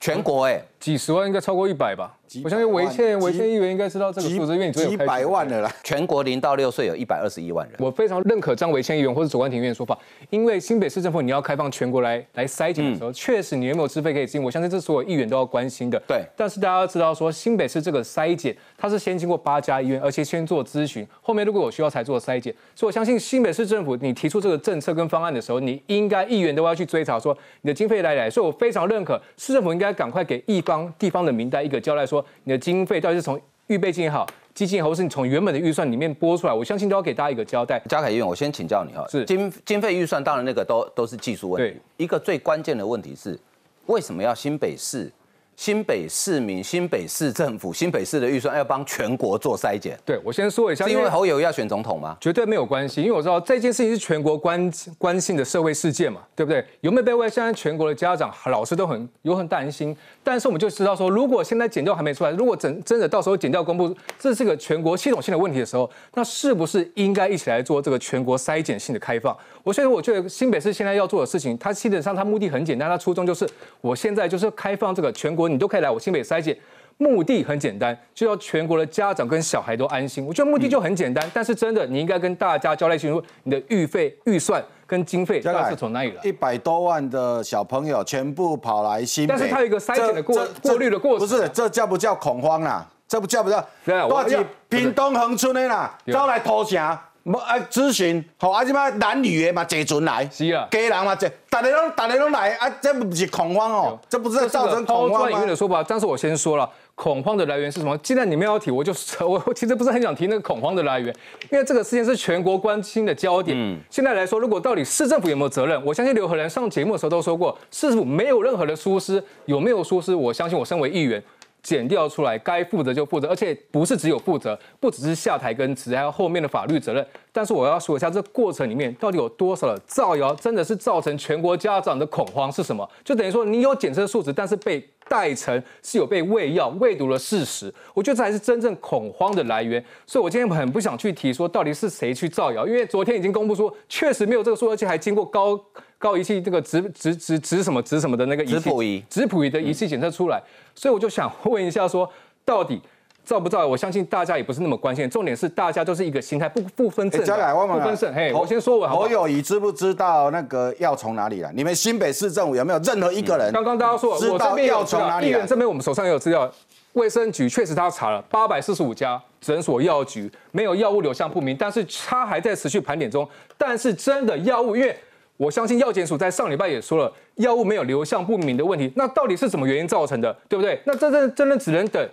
[0.00, 2.16] 全国哎，几十万应该超过一百吧。
[2.44, 5.70] 我相信维倩维倩议员应该知道这个数字，因为你几百万的啦。
[5.82, 7.76] 全国零到六岁有一百二十一万人。
[7.78, 9.98] 我非常认可张维倩议员或者左冠庭议员说法，
[10.30, 16.00] 因为新北市政府你要开放全国来来筛检的时候，确实你有没有资费可以进，我相信这所有议员都要关心的。
[16.06, 16.22] 对。
[16.36, 22.54] 但是大家要知道说，新北市这个筛检，它是先经过八家医院，而且先做咨询，后面如果有需要才做筛检。
[22.74, 28.30] 所以我相信新北市政府你提出这个政策跟方案的时候，你应该议员都要去追查说你的经费来来。
[28.30, 30.82] 所以我非常认可市政府应该赶快给一方。
[30.98, 37.80] 地方的名单一个交代说，你的经费到底是从预备金也好，基金也好，是你从原本的预算里面拨出来，我相信都要给大家一个交代。
[37.88, 41.80] 嘉凯医院，我先请教你哈，是经经费预算，当然那个都都是技术问题。
[41.96, 43.38] 一个最关键的问题是，
[43.86, 45.10] 为什么要新北市
[45.56, 49.98] 新北市民、新北市政府、新北市的预算要帮全国做筛检。
[50.04, 52.16] 对我先说一下，是因为侯友要选总统吗？
[52.20, 56.64] 绝对没有关系，因为我知道这件事情是全国关关心的社会事件嘛，对不对？
[56.80, 57.28] 有没有被问？
[57.28, 69.34] 现在全国的家长、老师都很有很担心，但是我们就知道说，如果现在检调还没出来，如果真真的到时候检调公布这是个全国系统性的问题的时候，那是不是应该一起来做这个全国筛检性的开放？
[69.62, 73.48] 我所以我觉得新北市现在要做的事情，它基本上它目的很简单，它初衷就是
[73.80, 76.56] 我现在就是开放这个全国，你都可以来我新北筛检，
[76.98, 80.26] 目的很简单，就要全国的家长跟小孩都安心。
[80.26, 86.20] 我觉得目的就很简单，但是真的你应该跟大家交代清楚，你的预费预算跟经费大概是从哪里来？
[86.24, 92.84] 一百多万的小朋友全部跑来新北，但是它有一个筛检的过过滤的过程，不是这叫不叫恐慌啦？
[93.06, 93.64] 这不叫不叫？
[93.84, 96.98] 对啊，我是屏东恒春的啦，招来投城。
[97.24, 105.46] 无啊，咨询，好啊，即摆男女的嘛，坐船来，是啊，家人嘛，坐，大家拢，大家拢来啊，这不是恐慌哦，这不是造成恐慌吗？
[105.46, 107.96] 的说法，但是我先说了，恐慌的来源是什么？
[107.98, 111.14] 既然你们要提，我就我 我其实不是很想提那个恐慌的来源，
[111.50, 113.56] 因为这个事件是全国关心的焦点。
[113.56, 115.80] 嗯，现在来说，如果到底市政府有没有责任？
[115.84, 120.12] 我相信刘和仁上节目的时候都说过，市政府没有任何的疏失，有没有疏失？
[120.14, 121.22] 我相信我身为议员。
[121.62, 127.06] 减掉出来，该负责就负责，而且不是只有负责，不只是下台跟职，还有后面的法律责任。
[127.32, 132.88] 但是我要说一下，这过程里面到底有多少的造谣，真的是造成全国家长的恐慌是什么？
[133.04, 137.72] 就等于说你有检测数值，但是被代成是有被喂药、喂毒的事实。
[137.94, 139.84] 我觉得这才是真正恐慌的来源。
[140.06, 145.58] 所以我今天很不想去提说到底是谁去造谣，因为昨天已经公布说确实没有这个数，而且还经过高。
[145.98, 150.42] 高仪器这个指指指指什么指什么的那个质谱仪质谱仪的仪器检测出来，
[150.74, 152.10] 所以我就想问一下，说
[152.44, 152.82] 到底
[153.24, 153.66] 造不造？
[153.66, 158.12] 我相信大家也不是那么关心，重点是大家都是一个心态，不不分正不分胜。
[158.12, 158.90] 嘿，我先说完。
[158.90, 161.52] 侯友谊知不知道那个药从哪里来？
[161.54, 163.52] 你们新北市政府有没有任何一个人？
[163.52, 165.46] 刚刚大家说，知道药从哪里来？
[165.46, 166.50] 这边我们手上也有资料，
[166.94, 173.26] 卫生局确实他查了八百四十五家诊所药局没有药物流向不明，但是他还在持续盘点中。
[173.56, 174.96] 但是真的药物，因为
[175.36, 180.80] 我相信药检署在上礼拜也说了，药物没有流向不明的问题，那到底是什么原因造成的，对不对？
[180.84, 182.08] 那这这真的只能等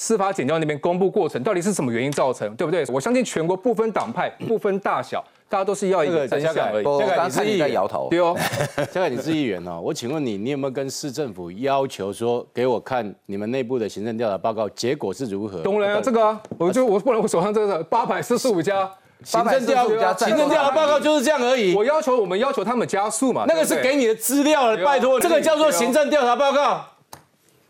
[0.00, 2.82] 司法检调那边公布过程，到底是什么原因造成，对不对？
[2.88, 6.84] 我相信全国不分党派、不分大小，大家都是要一个真相而已。
[6.84, 8.08] 这个你是议员，摇头。
[8.08, 8.34] 对哦，
[8.90, 9.78] 这个你是议员哦。
[9.78, 15.60] 我请问你，你有没有跟市政府要求说，给我看你们内部的行政调查报告，结果是如何？
[15.60, 18.90] 当然啊，这个啊，我就我不然我手上这个八百四十五家。
[19.22, 21.74] 行政调行政调查报告就是这样而已。
[21.74, 26.82] 我要求我们要求他们加速嘛，那个是给你的资料了，拜托，这个叫做行政调查报告，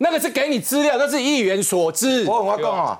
[0.03, 2.25] 那个是给你资料，那是议员所知。
[2.27, 2.99] 我跟我讲啊，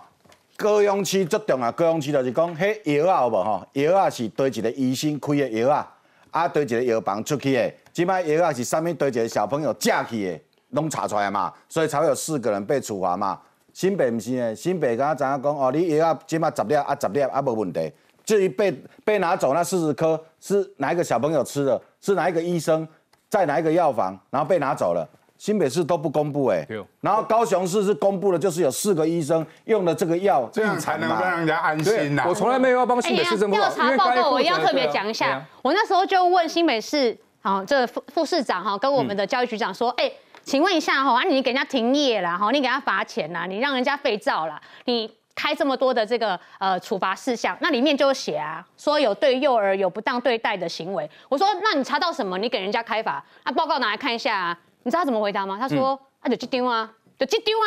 [0.59, 3.67] 高雄市最重要，高雄市就是讲，迄药啊有无吼？
[3.73, 5.91] 药啊是对一个医生开的药啊，
[6.31, 10.41] 啊对一个药房出去的，即摆药啊是上面对一个小朋友借去的，
[10.73, 13.41] 拢查出来嘛，所以才会有四个人被处罚嘛。
[13.73, 17.91] 新北唔是呢，新北刚刚知影讲哦，你药啊即摆十粒啊十粒啊无问题。
[18.27, 18.71] 至于被
[19.07, 21.81] 被拿走那四十颗是哪一个小朋友吃的？
[22.03, 22.87] 是哪一个医生
[23.31, 24.21] 在哪一个药房？
[24.29, 25.09] 然后被拿走了，
[25.41, 26.67] 新北市都不公布哎。
[27.01, 32.27] 然后高雄市是公布了，就是有四个医生用了这个药，这样才能让人家安心呐。
[32.29, 35.43] 我从来没有要帮新北市政府调查报告，我一定要特别讲一下。
[35.63, 40.13] 我那时候就问新北市，好，这副副市长哈，跟我们的教育局长说，哎，
[40.45, 45.11] 请问一下哈，啊，你给人家停业了哈，你给他罚钱啦，你让人家废照了，你。
[45.33, 51.09] 开这么多的这个呃处罚事项，那里面就写啊，说有对幼儿有不当对待的行为。
[51.31, 52.37] 我说，那你查到什么？
[52.37, 53.25] 你给人家开罚？
[53.45, 54.59] 那报告拿来看一下啊。
[54.83, 55.57] 你知道他怎么回答吗？
[55.61, 57.67] 他说，啊，就去丢啊，就去丢啊。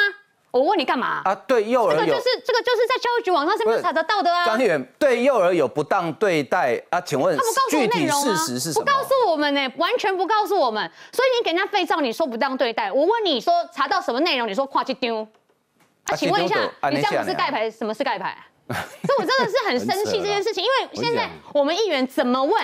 [0.51, 1.21] 我问你干嘛？
[1.25, 4.45] 啊，对幼儿这个就是这个就是在教育局网上是面查得到的啊。
[4.45, 7.01] 张远对幼儿有不当对待啊？
[7.01, 8.85] 请问他不告诉具体事实是什么？
[8.85, 10.91] 不告诉我们呢，完全不告诉我们。
[11.11, 12.91] 所以你给人家废照，你说不当对待。
[12.91, 14.47] 我问你说查到什么内容？
[14.47, 15.27] 你说跨去丢。
[16.05, 16.55] 啊，请问一下，
[16.91, 17.71] 你这样不是盖牌？
[17.71, 18.37] 什么是盖牌？
[18.69, 22.63] 所以我真的是很生气这件事情，因为现在我们议员怎么问，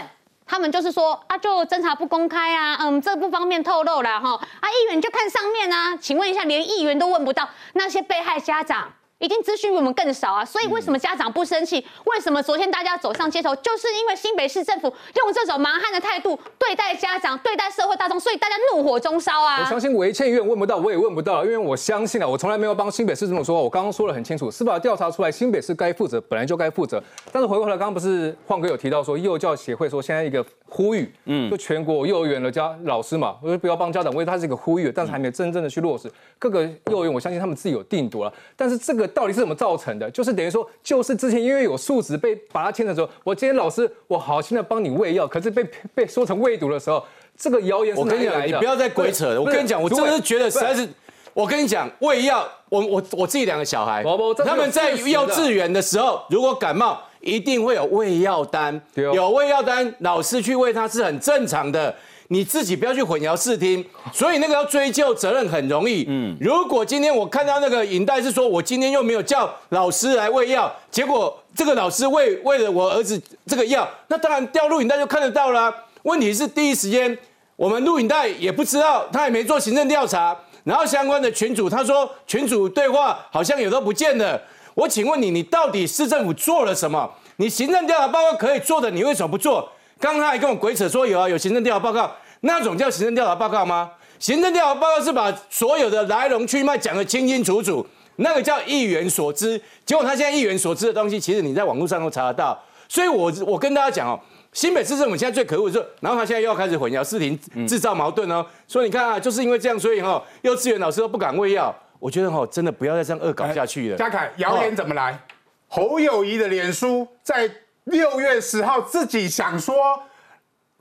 [0.50, 4.32] 他们就是说啊，就侦查不公开啊，嗯，这不方便透露了哈。
[4.32, 8.92] 啊，议员就看上面啊，请问一下，连议员都问不到那些被害家长。
[9.20, 11.86] 一定资讯比我们更少啊，所以为什么家长不生气？
[12.06, 19.60] 为什么昨天大家走上街头，就是因为新北市政府用这种蛮汉的态度对待家长、对待社会大众，所以大家怒火中烧啊！
[19.60, 27.04] 我相信维倩院问不到，我也问不到，因为我相信啊，我从来没有帮新北市政府说，我刚刚说的很清楚，司法调查出来，新北市该负责，本来就该负责。
[27.30, 36.10] 但是回过头来，刚刚不是晃哥有提到说，幼教协会说现在一个呼吁，嗯，就全国幼儿园的家老师嘛，我说不要帮家长，因为它是一个呼吁，但是还没有真正的去落实。
[36.38, 39.98] 各个幼儿园，我相信他们自己有定夺了，但是这个到底是怎么造成？
[40.00, 47.04] 的，就是等于说，就是之前因为有数值被把它签的时候，我今天老师我好心的帮你喂药，可是被 被说成喂毒的时候，
[47.36, 48.46] 这个谣言是哪里来的？
[48.48, 49.42] 你不要再鬼扯了。
[49.42, 50.88] 我跟你讲，我真的是觉得实在是。
[51.32, 54.04] 我跟你讲，喂药，我我我自己两个小孩
[54.44, 61.94] 他们在幼稚园的时候，如果感冒，一定会有喂药单，有喂药单，老师去喂他是很正常的。
[62.32, 66.06] 你自己不要去混淆视听， 所以那个要追究责任很容易。
[66.08, 75.74] 嗯，如果今天我看到那个影带是说我今天又没有叫老师来喂药，结果这个老师喂喂了我儿子这个药，那当然掉录影带就看得到啦。
[76.04, 77.18] 问题是第一时间
[77.56, 84.40] 我们录影带也不知道，他也没做行政调查，然后相关的群主他说群主对话好像也都不见了。
[84.80, 87.10] 我请问你，你到底市政府做了什么？
[87.36, 89.70] 你行政调查报告可以做的，你为什么不做？
[90.00, 92.10] 刚刚他还跟我鬼扯说有啊，有行政调查报告，
[92.42, 93.92] 那种叫行政调查报告吗？
[94.20, 99.62] 行政调查报告是把所有的来龙去脉讲得清清楚楚，那个叫议员所知。
[99.86, 102.58] 结果他现在议员所知的东西，其实你在网络上都查得到。
[102.88, 104.18] 所以我我跟大家讲哦，
[104.54, 108.46] 新北市政府现在最可恶的是，然后他现在又要开始混淆视听，制造矛盾哦。
[108.66, 111.76] 所以你看啊，就是因为这样，所以哈，幼稚园老师都不敢喂药。
[112.00, 113.98] 我觉得哈，真的不要再这样恶搞下去了。
[113.98, 115.20] 嘉凯，谣言怎么来？
[115.68, 117.50] 侯友谊的脸书在
[117.84, 119.76] 六月十号自己想说，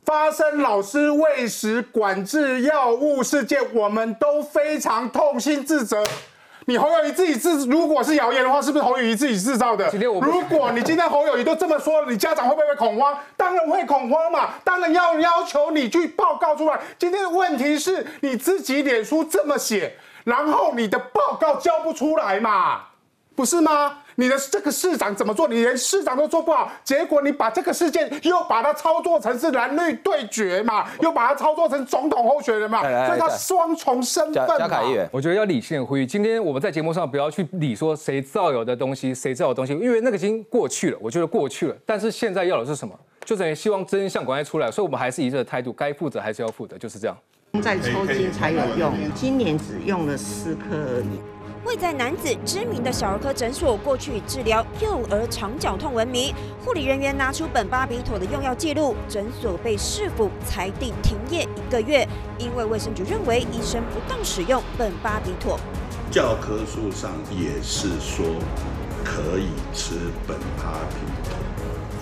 [0.04, 6.02] 发生老师喂食管制药物事件，我们都非常痛心自责。
[6.66, 9.90] 你侯友谊自己制，如果是谣言的话，是不是侯友谊自己制造的？
[10.20, 13.18] 如果你今天侯友谊都这么说了，你家长会不会恐慌？
[13.38, 16.78] 当然会恐慌嘛，当然要要求你去报告出来。
[16.98, 19.96] 今天的问题是你自己脸书这么写，
[20.28, 22.82] 然后你的报告交不出来嘛，
[23.34, 24.00] 不是吗？
[24.16, 25.48] 你的这个市长怎么做？
[25.48, 34.82] 你连市长都做不好，结果你把这个事件又把它操作成是蓝绿对决嘛，又把它操作成总统候选人嘛，所以他双重身份嘛。
[35.10, 36.04] 我觉得要理性呼吁。
[36.04, 40.98] 今天我们在节目上不要去理说谁造谣的东西，谁造谣的东西，因为那个已经过去了。
[41.00, 42.94] 我觉得过去了，但是现在要的是什么？
[43.24, 44.70] 就等于希望真相赶快出来。
[44.70, 47.16] 所以我们还是以这个态度，该负责还是要负责，就是这样。
[47.60, 51.20] 在抽筋才有用，今年只用了四颗而已。
[51.64, 56.32] 位在男子知名的小儿科诊所，过去以治疗幼儿肠绞痛闻名。
[56.64, 65.58] 护理人员拿出苯巴比妥的用药记录，诊所被市府裁定停业一个月，因为卫生局认为医生不当使用苯巴比妥。
[66.10, 68.24] 教科书上也是说
[69.04, 69.96] 可以吃
[70.26, 70.96] 苯巴比
[71.28, 71.36] 妥，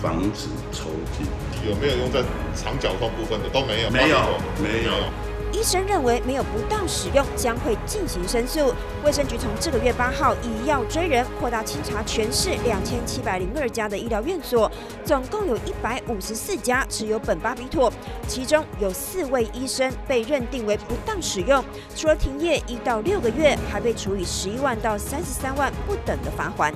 [0.01, 0.85] 防止抽
[1.17, 1.27] 筋。
[1.67, 2.21] 有没有用在
[2.55, 3.89] 肠绞痛部分的都没有？
[3.89, 4.17] 没有，
[4.61, 5.26] 没有。
[5.51, 8.73] 医生认为没有不当使用，将会进行申诉。
[9.03, 14.69] 卫生局从这个月八号以药追人，扩大清查全市两千七百零二家的医疗院所，
[15.05, 17.91] 总共有一百五十四家持有苯巴比妥，
[18.27, 21.63] 其中有四位医生被认定为不当使用，
[21.95, 26.73] 除了停业一到六个月，还被处以十一万到三十三万不等的罚款。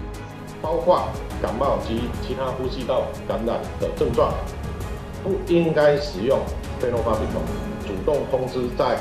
[0.61, 1.07] 包括
[1.41, 4.31] 感冒及其他呼吸道感染的症状，
[5.23, 6.39] 不应该使用
[6.79, 7.41] 贝诺巴比妥。
[8.01, 8.97] 主动通知在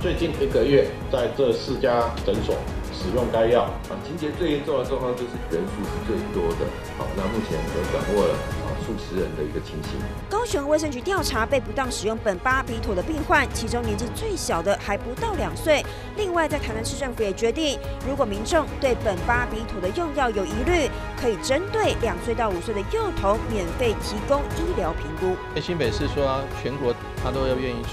[0.00, 2.54] 最近一个月，在这四家诊所
[2.92, 3.62] 使用该药。
[3.62, 6.64] 啊，情节最严重的状况就是人数是最多的。
[6.96, 9.98] 好，那目前都掌握了啊数十人的一个情形。
[10.30, 15.84] 高雄卫生局调查被不当使用苯巴比妥的病患，其中年纪最小的还不到两岁。
[16.16, 17.76] 另外，在台南市政府也决定，
[18.08, 20.88] 如果民众对苯巴比妥的用药有疑虑，
[21.20, 25.36] 可以针对两岁到五岁的幼童免费提供医疗评估。
[25.60, 27.88] 新北市说全国他都要愿意出。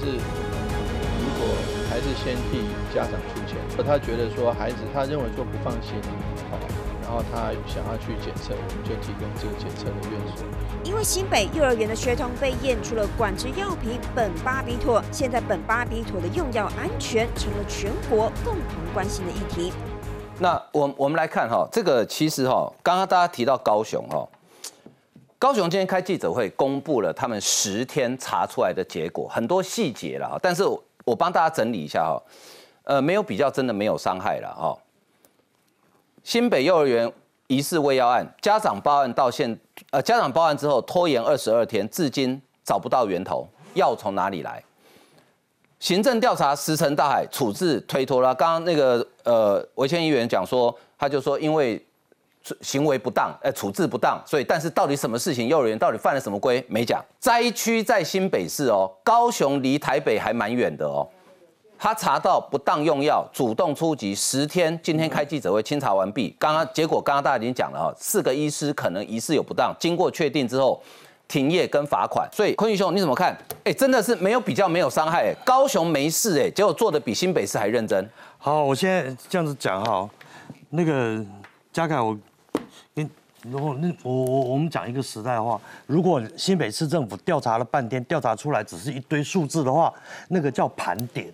[0.00, 1.46] 但是，如果
[1.90, 5.94] 还是先替家长出钱，他觉得说孩子他认为说不放心，
[6.50, 6.56] 好，
[7.02, 10.46] 然后他想要去检测，我们就提供这个检测的院所。
[10.84, 19.70] 因为新北幼儿园的血童被验出了管制药品苯巴比妥，现在苯巴比妥的用药安全成了全国共同关心的议题。
[20.38, 24.26] 那我我们来看哈，这个其实哈，刚刚大家提到高雄哈。
[25.40, 30.38] 高雄今天开记者会，公布了他们十天查出来的结果，很多细节了哈。
[30.42, 30.62] 但是
[31.02, 32.22] 我帮大家整理一下哈，
[32.84, 34.76] 呃，没有比较，真的没有伤害了哈。
[36.22, 37.10] 新北幼儿园
[37.46, 39.58] 疑似喂药案，家长报案到现，
[39.92, 44.62] 呃，家长报案之后拖延二十二天，至今找不到源头，药从哪里来？
[45.78, 48.34] 行政调查石沉大海，处置推脱了。
[48.34, 51.82] 刚刚那个呃维谦议员讲说，他就说因为。
[52.62, 55.46] 行为不当，哎，处置不当，所以，但是到底什么事情？
[55.46, 56.64] 幼儿园到底犯了什么规？
[56.68, 57.04] 没讲。
[57.18, 61.06] 灾区在新北市哦，高雄离台北还蛮远的哦。
[61.78, 66.34] 他查到不当用药，主动出击，十天，今天开记者会清查完毕。
[66.38, 70.82] 刚刚结果，刚刚大家已经讲了哈，四个医师可能疑似有不当，经过确定之后，
[71.26, 72.28] 停业跟罚款。
[72.32, 73.34] 所以，坤宇兄你怎么看？
[73.64, 75.34] 哎，真的是没有比较，没有伤害。
[75.44, 78.06] 高雄没事哎，结果做的比新北市还认真。
[78.36, 80.08] 好，我现在这样子讲哈，
[80.70, 81.22] 那个
[81.72, 82.16] 嘉凯我。
[83.48, 89.92] 如果那我我我们讲一个时代的话，如果新北市政府调查了半天，调查出来只是一堆数字的话，
[90.28, 91.32] 那个叫盘点。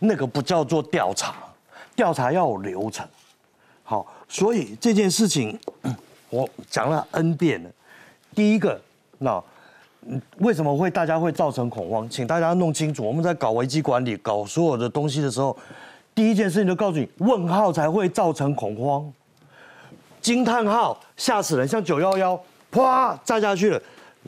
[0.00, 1.34] 那个不叫做调查，
[1.96, 3.04] 调查要有流程。
[3.82, 5.58] 好，所以这件事情
[6.30, 7.70] 我讲了 N 遍了。
[8.32, 8.80] 第一个，
[9.18, 9.42] 那
[10.38, 12.08] 为什么会大家会造成恐慌？
[12.08, 15.56] 请大家弄清楚，我们在搞危机管理、搞所有的东西的时候，
[16.14, 19.12] 第一件事情就告诉你，问号才会造成恐慌。
[20.20, 22.40] 惊叹号吓死人，像九幺幺，
[22.70, 23.80] 啪炸下去了，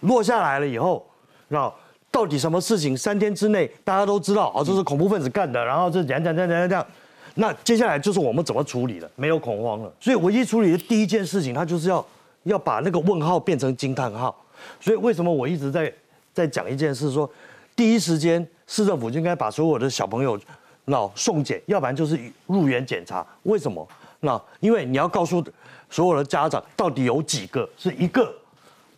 [0.03, 1.07] 落下来了以后，
[1.49, 1.73] 那
[2.11, 2.97] 到底什么事情？
[2.97, 6.87] 三天之内大家都知道，哦，这是恐怖分子干的，然后这怎样怎样怎样怎样。
[7.35, 9.93] 那接下来就是我们怎么处理了，没有恐慌了。
[10.01, 12.05] 所以危机处理的第一件事情，它就是要
[12.43, 14.37] 要把那个问号变成惊叹号。
[14.81, 15.93] 所以为什么我一直在
[16.35, 17.31] 在讲一件事，说
[17.77, 20.39] 第一时间市政府就应该把所有的小朋友
[20.87, 23.25] 那送检，要不然就是入园检查。
[23.45, 23.87] 为什么？
[24.21, 25.45] 那因为你要告诉
[25.89, 28.33] 所有的家长，到底有几个是一个、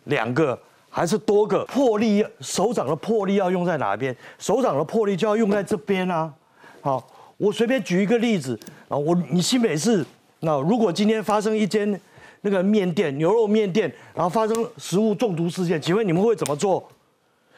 [0.05, 0.57] 两个
[0.89, 1.65] 还是多个？
[1.65, 4.15] 魄力，手掌的魄力要用在哪边？
[4.37, 6.33] 手掌的魄力就要用在这边啊。
[6.81, 7.09] 好。
[7.37, 8.57] 我随便举一个例子
[8.87, 10.05] 啊，我你新北市
[10.41, 11.99] 那如果今天发生一间
[12.41, 16.87] 那个面店牛肉面店，然后发生食物中毒事件，请问你们会怎么做？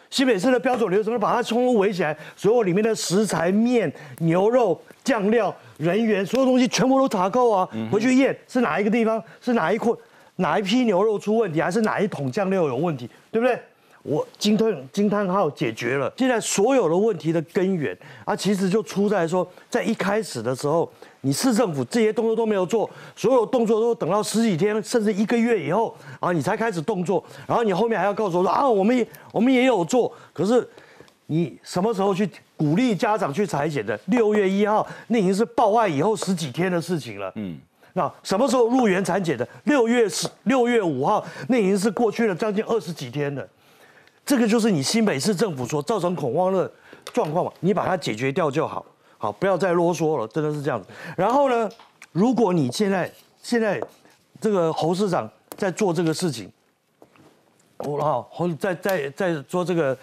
[0.09, 9.91] 新北市的标准流程把它通通围起来，所有里面的食材、面、牛肉、酱料、人员，所有东西全部都查扣啊，回去验是哪一个地方，是哪一块
[10.37, 13.59] 哪一批牛肉出问题，还是哪一桶酱料有问题，对不对？
[14.03, 20.87] 我惊叹惊叹号解决了，现在所有的问题的根源啊，其实就出在说，在一开始的时候，
[21.21, 30.69] 你市政府这些动作都没有做，所有动作都等到十几天甚至一个月以后啊，你才开始动作，然后你后面还要告诉我说啊，我们也我们也有做，可是
[31.27, 33.99] 你什么时候去鼓励家长去裁剪的？
[34.05, 37.31] 六月一号，那已经是报案以后十几天的事情了。
[37.35, 37.57] 嗯，
[37.93, 39.47] 那什么时候入园裁剪的？
[39.63, 43.47] 六月十六月五号，那已经是过去了将近二十几天了。
[44.25, 46.71] 这个就是你新北市政府所造成恐慌的
[47.13, 47.51] 状况嘛？
[47.59, 48.85] 你把它解决掉就好，
[49.17, 50.87] 好，不要再啰嗦了，真的是这样子。
[51.15, 51.69] 然后呢，
[52.11, 53.11] 如果你现在
[53.41, 53.81] 现在
[54.41, 56.51] 这个侯市长在做这个事情，
[57.77, 59.95] 我好侯在在在做这个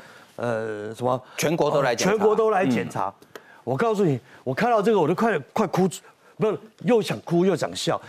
[0.42, 1.22] 呃什么？
[1.36, 3.14] 全国都来全国都来检查。
[3.62, 5.88] 我告诉你，我看到这个我都快快哭，
[6.36, 8.00] 不是又想哭又想笑。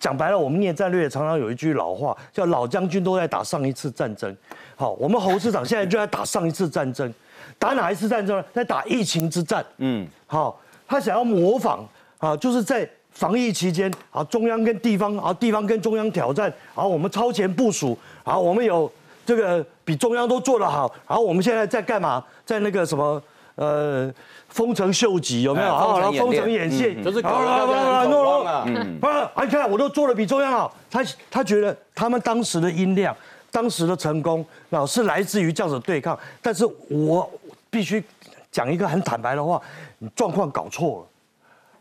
[0.00, 4.36] 讲白了，我们念战略常常有一句老话，叫老将军都在打上一次战争。
[4.74, 7.12] 好，我们侯市长现在就在打上一次战争，
[7.56, 8.44] 打哪一次战争呢？
[8.52, 9.64] 在打疫情之战。
[9.76, 11.86] 嗯，好，他想要模仿
[12.18, 18.90] 啊，就是在防疫期间啊，中央跟地方啊，地方跟中央挑战，然后我们超前部署，啊我们有
[19.24, 22.24] 这个比中央都做得好，然后我们现在在干嘛？
[22.44, 23.22] 在那个什么
[23.54, 24.12] 呃，
[24.48, 25.66] 丰臣秀吉有没有？
[25.66, 33.16] 然后丰臣演戏，就是啊，你看我都做的比中央好，他他觉得他们当时的音量。
[33.50, 36.18] 当时的成功，老是来自于这样子对抗。
[36.42, 37.30] 但是我
[37.70, 38.02] 必须
[38.50, 39.62] 讲一个很坦白的话，
[40.00, 41.06] 你状况搞错了。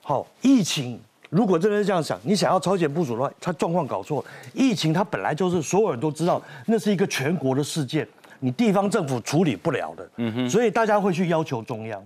[0.04, 1.02] 好，疫情
[1.34, 4.24] 如果真的是这样想，你想要超前部署的话，他状况搞错。
[4.54, 8.08] 疫情它本来就是所有人都知道，那是一个全国的事件，
[8.40, 10.10] 你地方政府处理不了的。
[10.18, 10.50] 嗯哼。
[10.50, 12.02] 所以大家会去要求中央。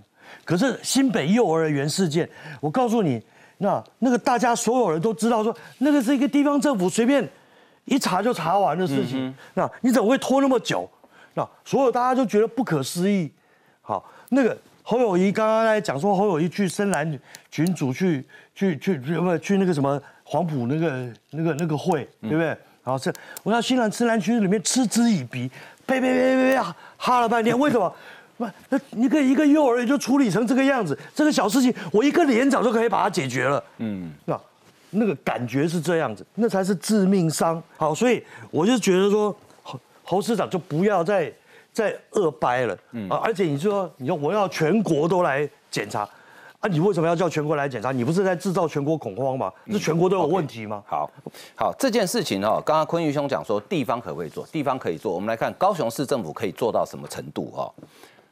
[0.46, 2.28] 可是新北幼儿园事件，
[2.62, 3.22] 我告诉你，
[3.58, 7.28] 那那个大家所有人都知道，说那个是一个地方政府随便。
[7.90, 10.86] 一查就查完的事情，那你怎么会拖那么久？
[11.36, 13.32] 那所有大家就觉得不可思议。
[13.82, 14.58] 好，那个
[14.90, 17.20] 侯友谊刚刚在讲说，侯友谊去深蓝
[17.52, 18.26] 群组去
[18.56, 22.46] 去去不去那个什么黄埔那个那个那个会，对不对？
[22.46, 23.14] 然后是
[23.44, 25.52] 我到新兰深蓝群里面嗤之以鼻，
[25.86, 26.64] 呸呸呸呸呸，
[26.96, 27.94] 哈了半天，为什么？
[28.38, 33.62] 不，那一个一个幼儿园就处理成这个样子，这个小事情，我一个连长就可以把它解决了。
[33.80, 34.40] 嗯，那。
[34.90, 37.62] 那个感觉是这样子，那才是致命伤。
[37.76, 41.30] 好，所以我就觉得说，侯侯市长就不要再
[41.74, 42.78] 再恶掰了。
[42.92, 46.02] 嗯啊，而且你说，你说我要全国都来检查，
[46.60, 47.92] 啊，你为什么要叫全国来检查？
[47.92, 49.52] 你不是在制造全国恐慌吗？
[49.68, 50.84] 是全国都有问题吗？
[50.88, 51.10] 好，
[51.56, 54.46] 好，这件事情哦，刚刚坤玉兄讲说，地方可不可以做？
[54.48, 55.14] 地方可以做。
[55.14, 57.52] 我们来看高雄市政府可以做到什么程度？
[57.56, 57.74] 哦，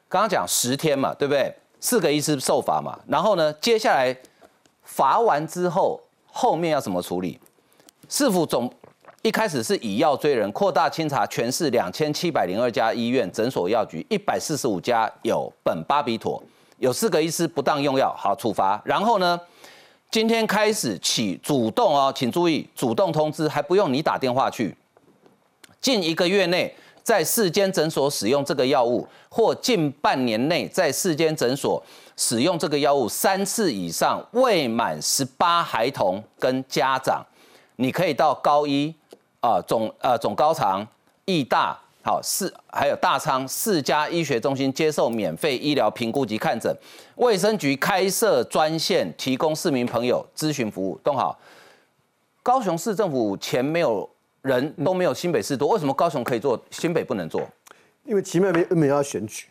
[0.09, 1.53] 刚刚讲十天嘛，对不对？
[1.79, 4.15] 四个医师受罚嘛，然后呢，接下来
[4.83, 6.01] 罚完之后。
[6.37, 7.39] 后面要怎么处理？
[8.09, 8.69] 市府总
[9.25, 16.39] 一开始是以药追人，扩大清查全市两千七百零二家医院、诊所、药局，一百四十五家有苯巴比妥，
[16.77, 18.79] 有四个医师不当用药，好处罚。
[18.85, 19.41] 然后呢，
[20.11, 24.77] 今天开始起主动哦，请注意，主动通知，还不用你打电话去。
[25.81, 26.71] 近一个月内
[27.01, 31.83] 在四间诊所使用这个药物，或近半年内在四间诊所。
[32.15, 37.25] 使用这个药物三次以上未满十八孩童跟家长，
[37.77, 38.93] 你可以到高一
[39.45, 40.85] 啊总呃总高长、
[41.25, 46.75] 义大好四还有大昌四家医学中心接受免费医疗评估及看诊，
[47.17, 50.99] 卫生局开设专线提供市民朋友咨询服务。
[51.03, 51.37] 东好，
[52.41, 54.09] 高雄市政府钱没有
[54.41, 57.47] 人都没有新北市多，为什么高雄可以做，新北不能做？
[58.03, 59.45] 因为奇妙没没有要选举，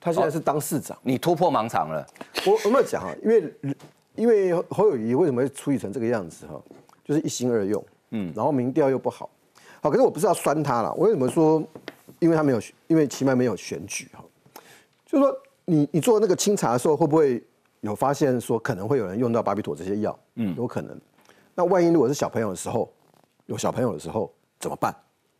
[0.00, 2.06] 他现在是当市长，你突破盲肠了。
[2.46, 3.54] 我我没有讲啊，因为
[4.14, 6.58] 因为侯友谊为什么会处理成这个样子哈，
[7.04, 9.28] 就是一心二用，嗯，然后民调又不好，
[9.82, 11.62] 好，可是我不是要酸他了，我为什么说，
[12.18, 14.24] 因为他没有，因为奇妙没有选举哈，
[15.06, 17.42] 就是说你你做那个清查的时候，会不会
[17.80, 20.18] 有发现说可能会有人用到巴比妥这些药？
[20.36, 20.98] 嗯，有可能。
[21.54, 22.90] 那万一如果是小朋友的时候，
[23.46, 24.94] 有小朋友的时候怎么办？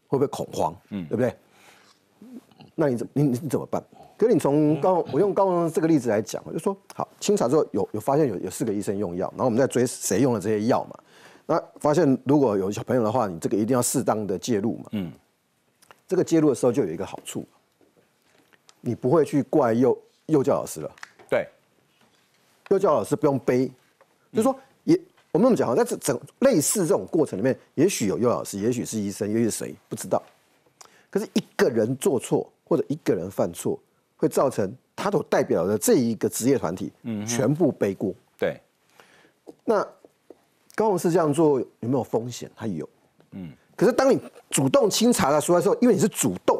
[0.06, 0.74] 会不会恐慌？
[0.90, 1.34] 嗯，对不对？
[2.74, 3.82] 那你怎你你怎么办？
[4.16, 10.98] 可是你从高我用高雄这个例子来讲，我就说好清查之后有有发现有有四个医生用药，然后我们在追谁用了这些药嘛？
[11.50, 14.84] 那发现如果有小朋友的话，你这个一定要适当的介入嘛。
[14.92, 15.10] 嗯，
[16.06, 17.44] 这个介入的时候就有一个好处，
[18.80, 20.90] 你不会去怪幼幼教老师了。
[21.28, 21.48] 对，
[22.68, 23.66] 幼教老师不用背，
[24.32, 24.94] 就是说也
[25.32, 30.22] 我们这么讲啊，在这整类似这种过程里面，也许有幼老师，也许是医生，也许是谁不知道。
[31.10, 32.48] 可是一个人做错。
[32.68, 33.80] 或者一个人犯错，
[34.14, 38.14] 会造成他所代表的这一个职业团体，嗯，全部背锅。
[38.38, 38.60] 对。
[39.64, 39.80] 那
[40.78, 42.48] 高雄市这样做有没有风险？
[42.54, 42.88] 它有，
[43.32, 43.50] 嗯。
[43.74, 44.16] 可是当你
[44.48, 46.56] 主动清查了出来之后，因为你是主动，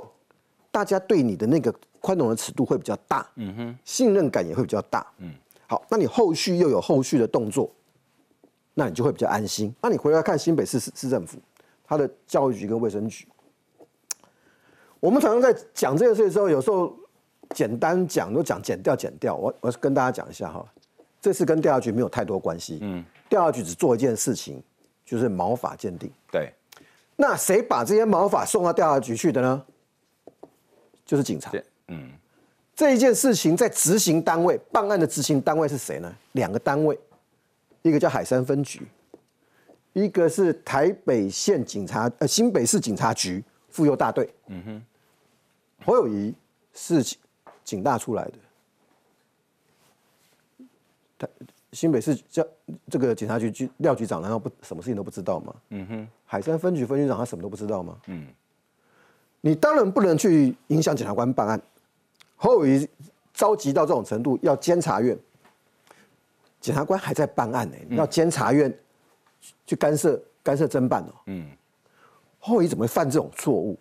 [0.72, 5.32] 大家对你的那个宽容的尺度会比较大，嗯哼，信任感也会比较大，嗯。
[5.68, 7.70] 好，那你后续又有后续的动作，
[8.74, 9.72] 那你就会比较安心。
[9.80, 11.38] 那你回来看新北市市市政府，
[11.86, 13.24] 它的教育局跟卫生局。
[14.98, 16.92] 我们常常在讲这个事的时候，有时候
[17.50, 19.36] 简单讲都讲减掉减掉。
[19.36, 20.64] 我我跟大家讲一下哈，
[21.20, 22.78] 这次跟调查局没有太多关系。
[22.82, 24.62] 嗯，调查局只做一件事情，
[25.04, 26.10] 就是毛发鉴定。
[26.30, 26.52] 对，
[27.16, 29.64] 那谁把这些毛发送到调查局去的呢？
[31.04, 31.52] 就是警察。
[31.88, 32.10] 嗯，
[32.74, 36.14] 这一件事情在执行单位办案的执行单位是谁呢？
[36.32, 36.98] 两个单位，
[37.82, 38.86] 一个叫海山分局，
[39.92, 43.44] 一个是台北县警察呃新北市警察局。
[43.70, 44.82] 妇幼大队，嗯哼，
[45.84, 46.34] 侯友谊
[46.72, 47.04] 是
[47.62, 48.32] 警大出来的，
[51.16, 51.28] 他
[51.72, 52.48] 新北市这
[52.88, 55.54] 这个警察局局廖局长，难道不什么事情都不知道吗？
[55.70, 57.96] 嗯哼，海山分局分局长他什么都不知道吗？
[58.06, 58.26] 嗯，
[59.40, 61.60] 你当然不能去影响检察官办案。
[62.36, 62.88] 侯友谊
[63.34, 65.18] 着急到这种程度，要监察院，
[66.60, 68.72] 检察官还在办案呢，要监察院
[69.66, 71.14] 去干涉干涉侦办哦。
[71.26, 71.50] 嗯。
[72.38, 73.78] 后裔怎么会犯这种错误？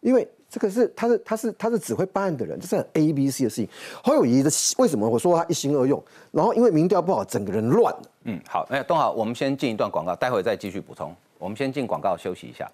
[0.00, 0.26] 因为
[0.56, 3.68] 这个是他是他是他是指挥办案的人，这是很 A B C 的事情。
[4.02, 6.02] 侯友谊的为什么我说他一心二用？
[6.32, 8.02] 然后因为民调不好，整个人乱了。
[8.24, 11.14] 嗯，好，哎，东豪，我们先进一段广告，待会再继续补充。
[11.38, 12.66] 我们先进广告休息一下。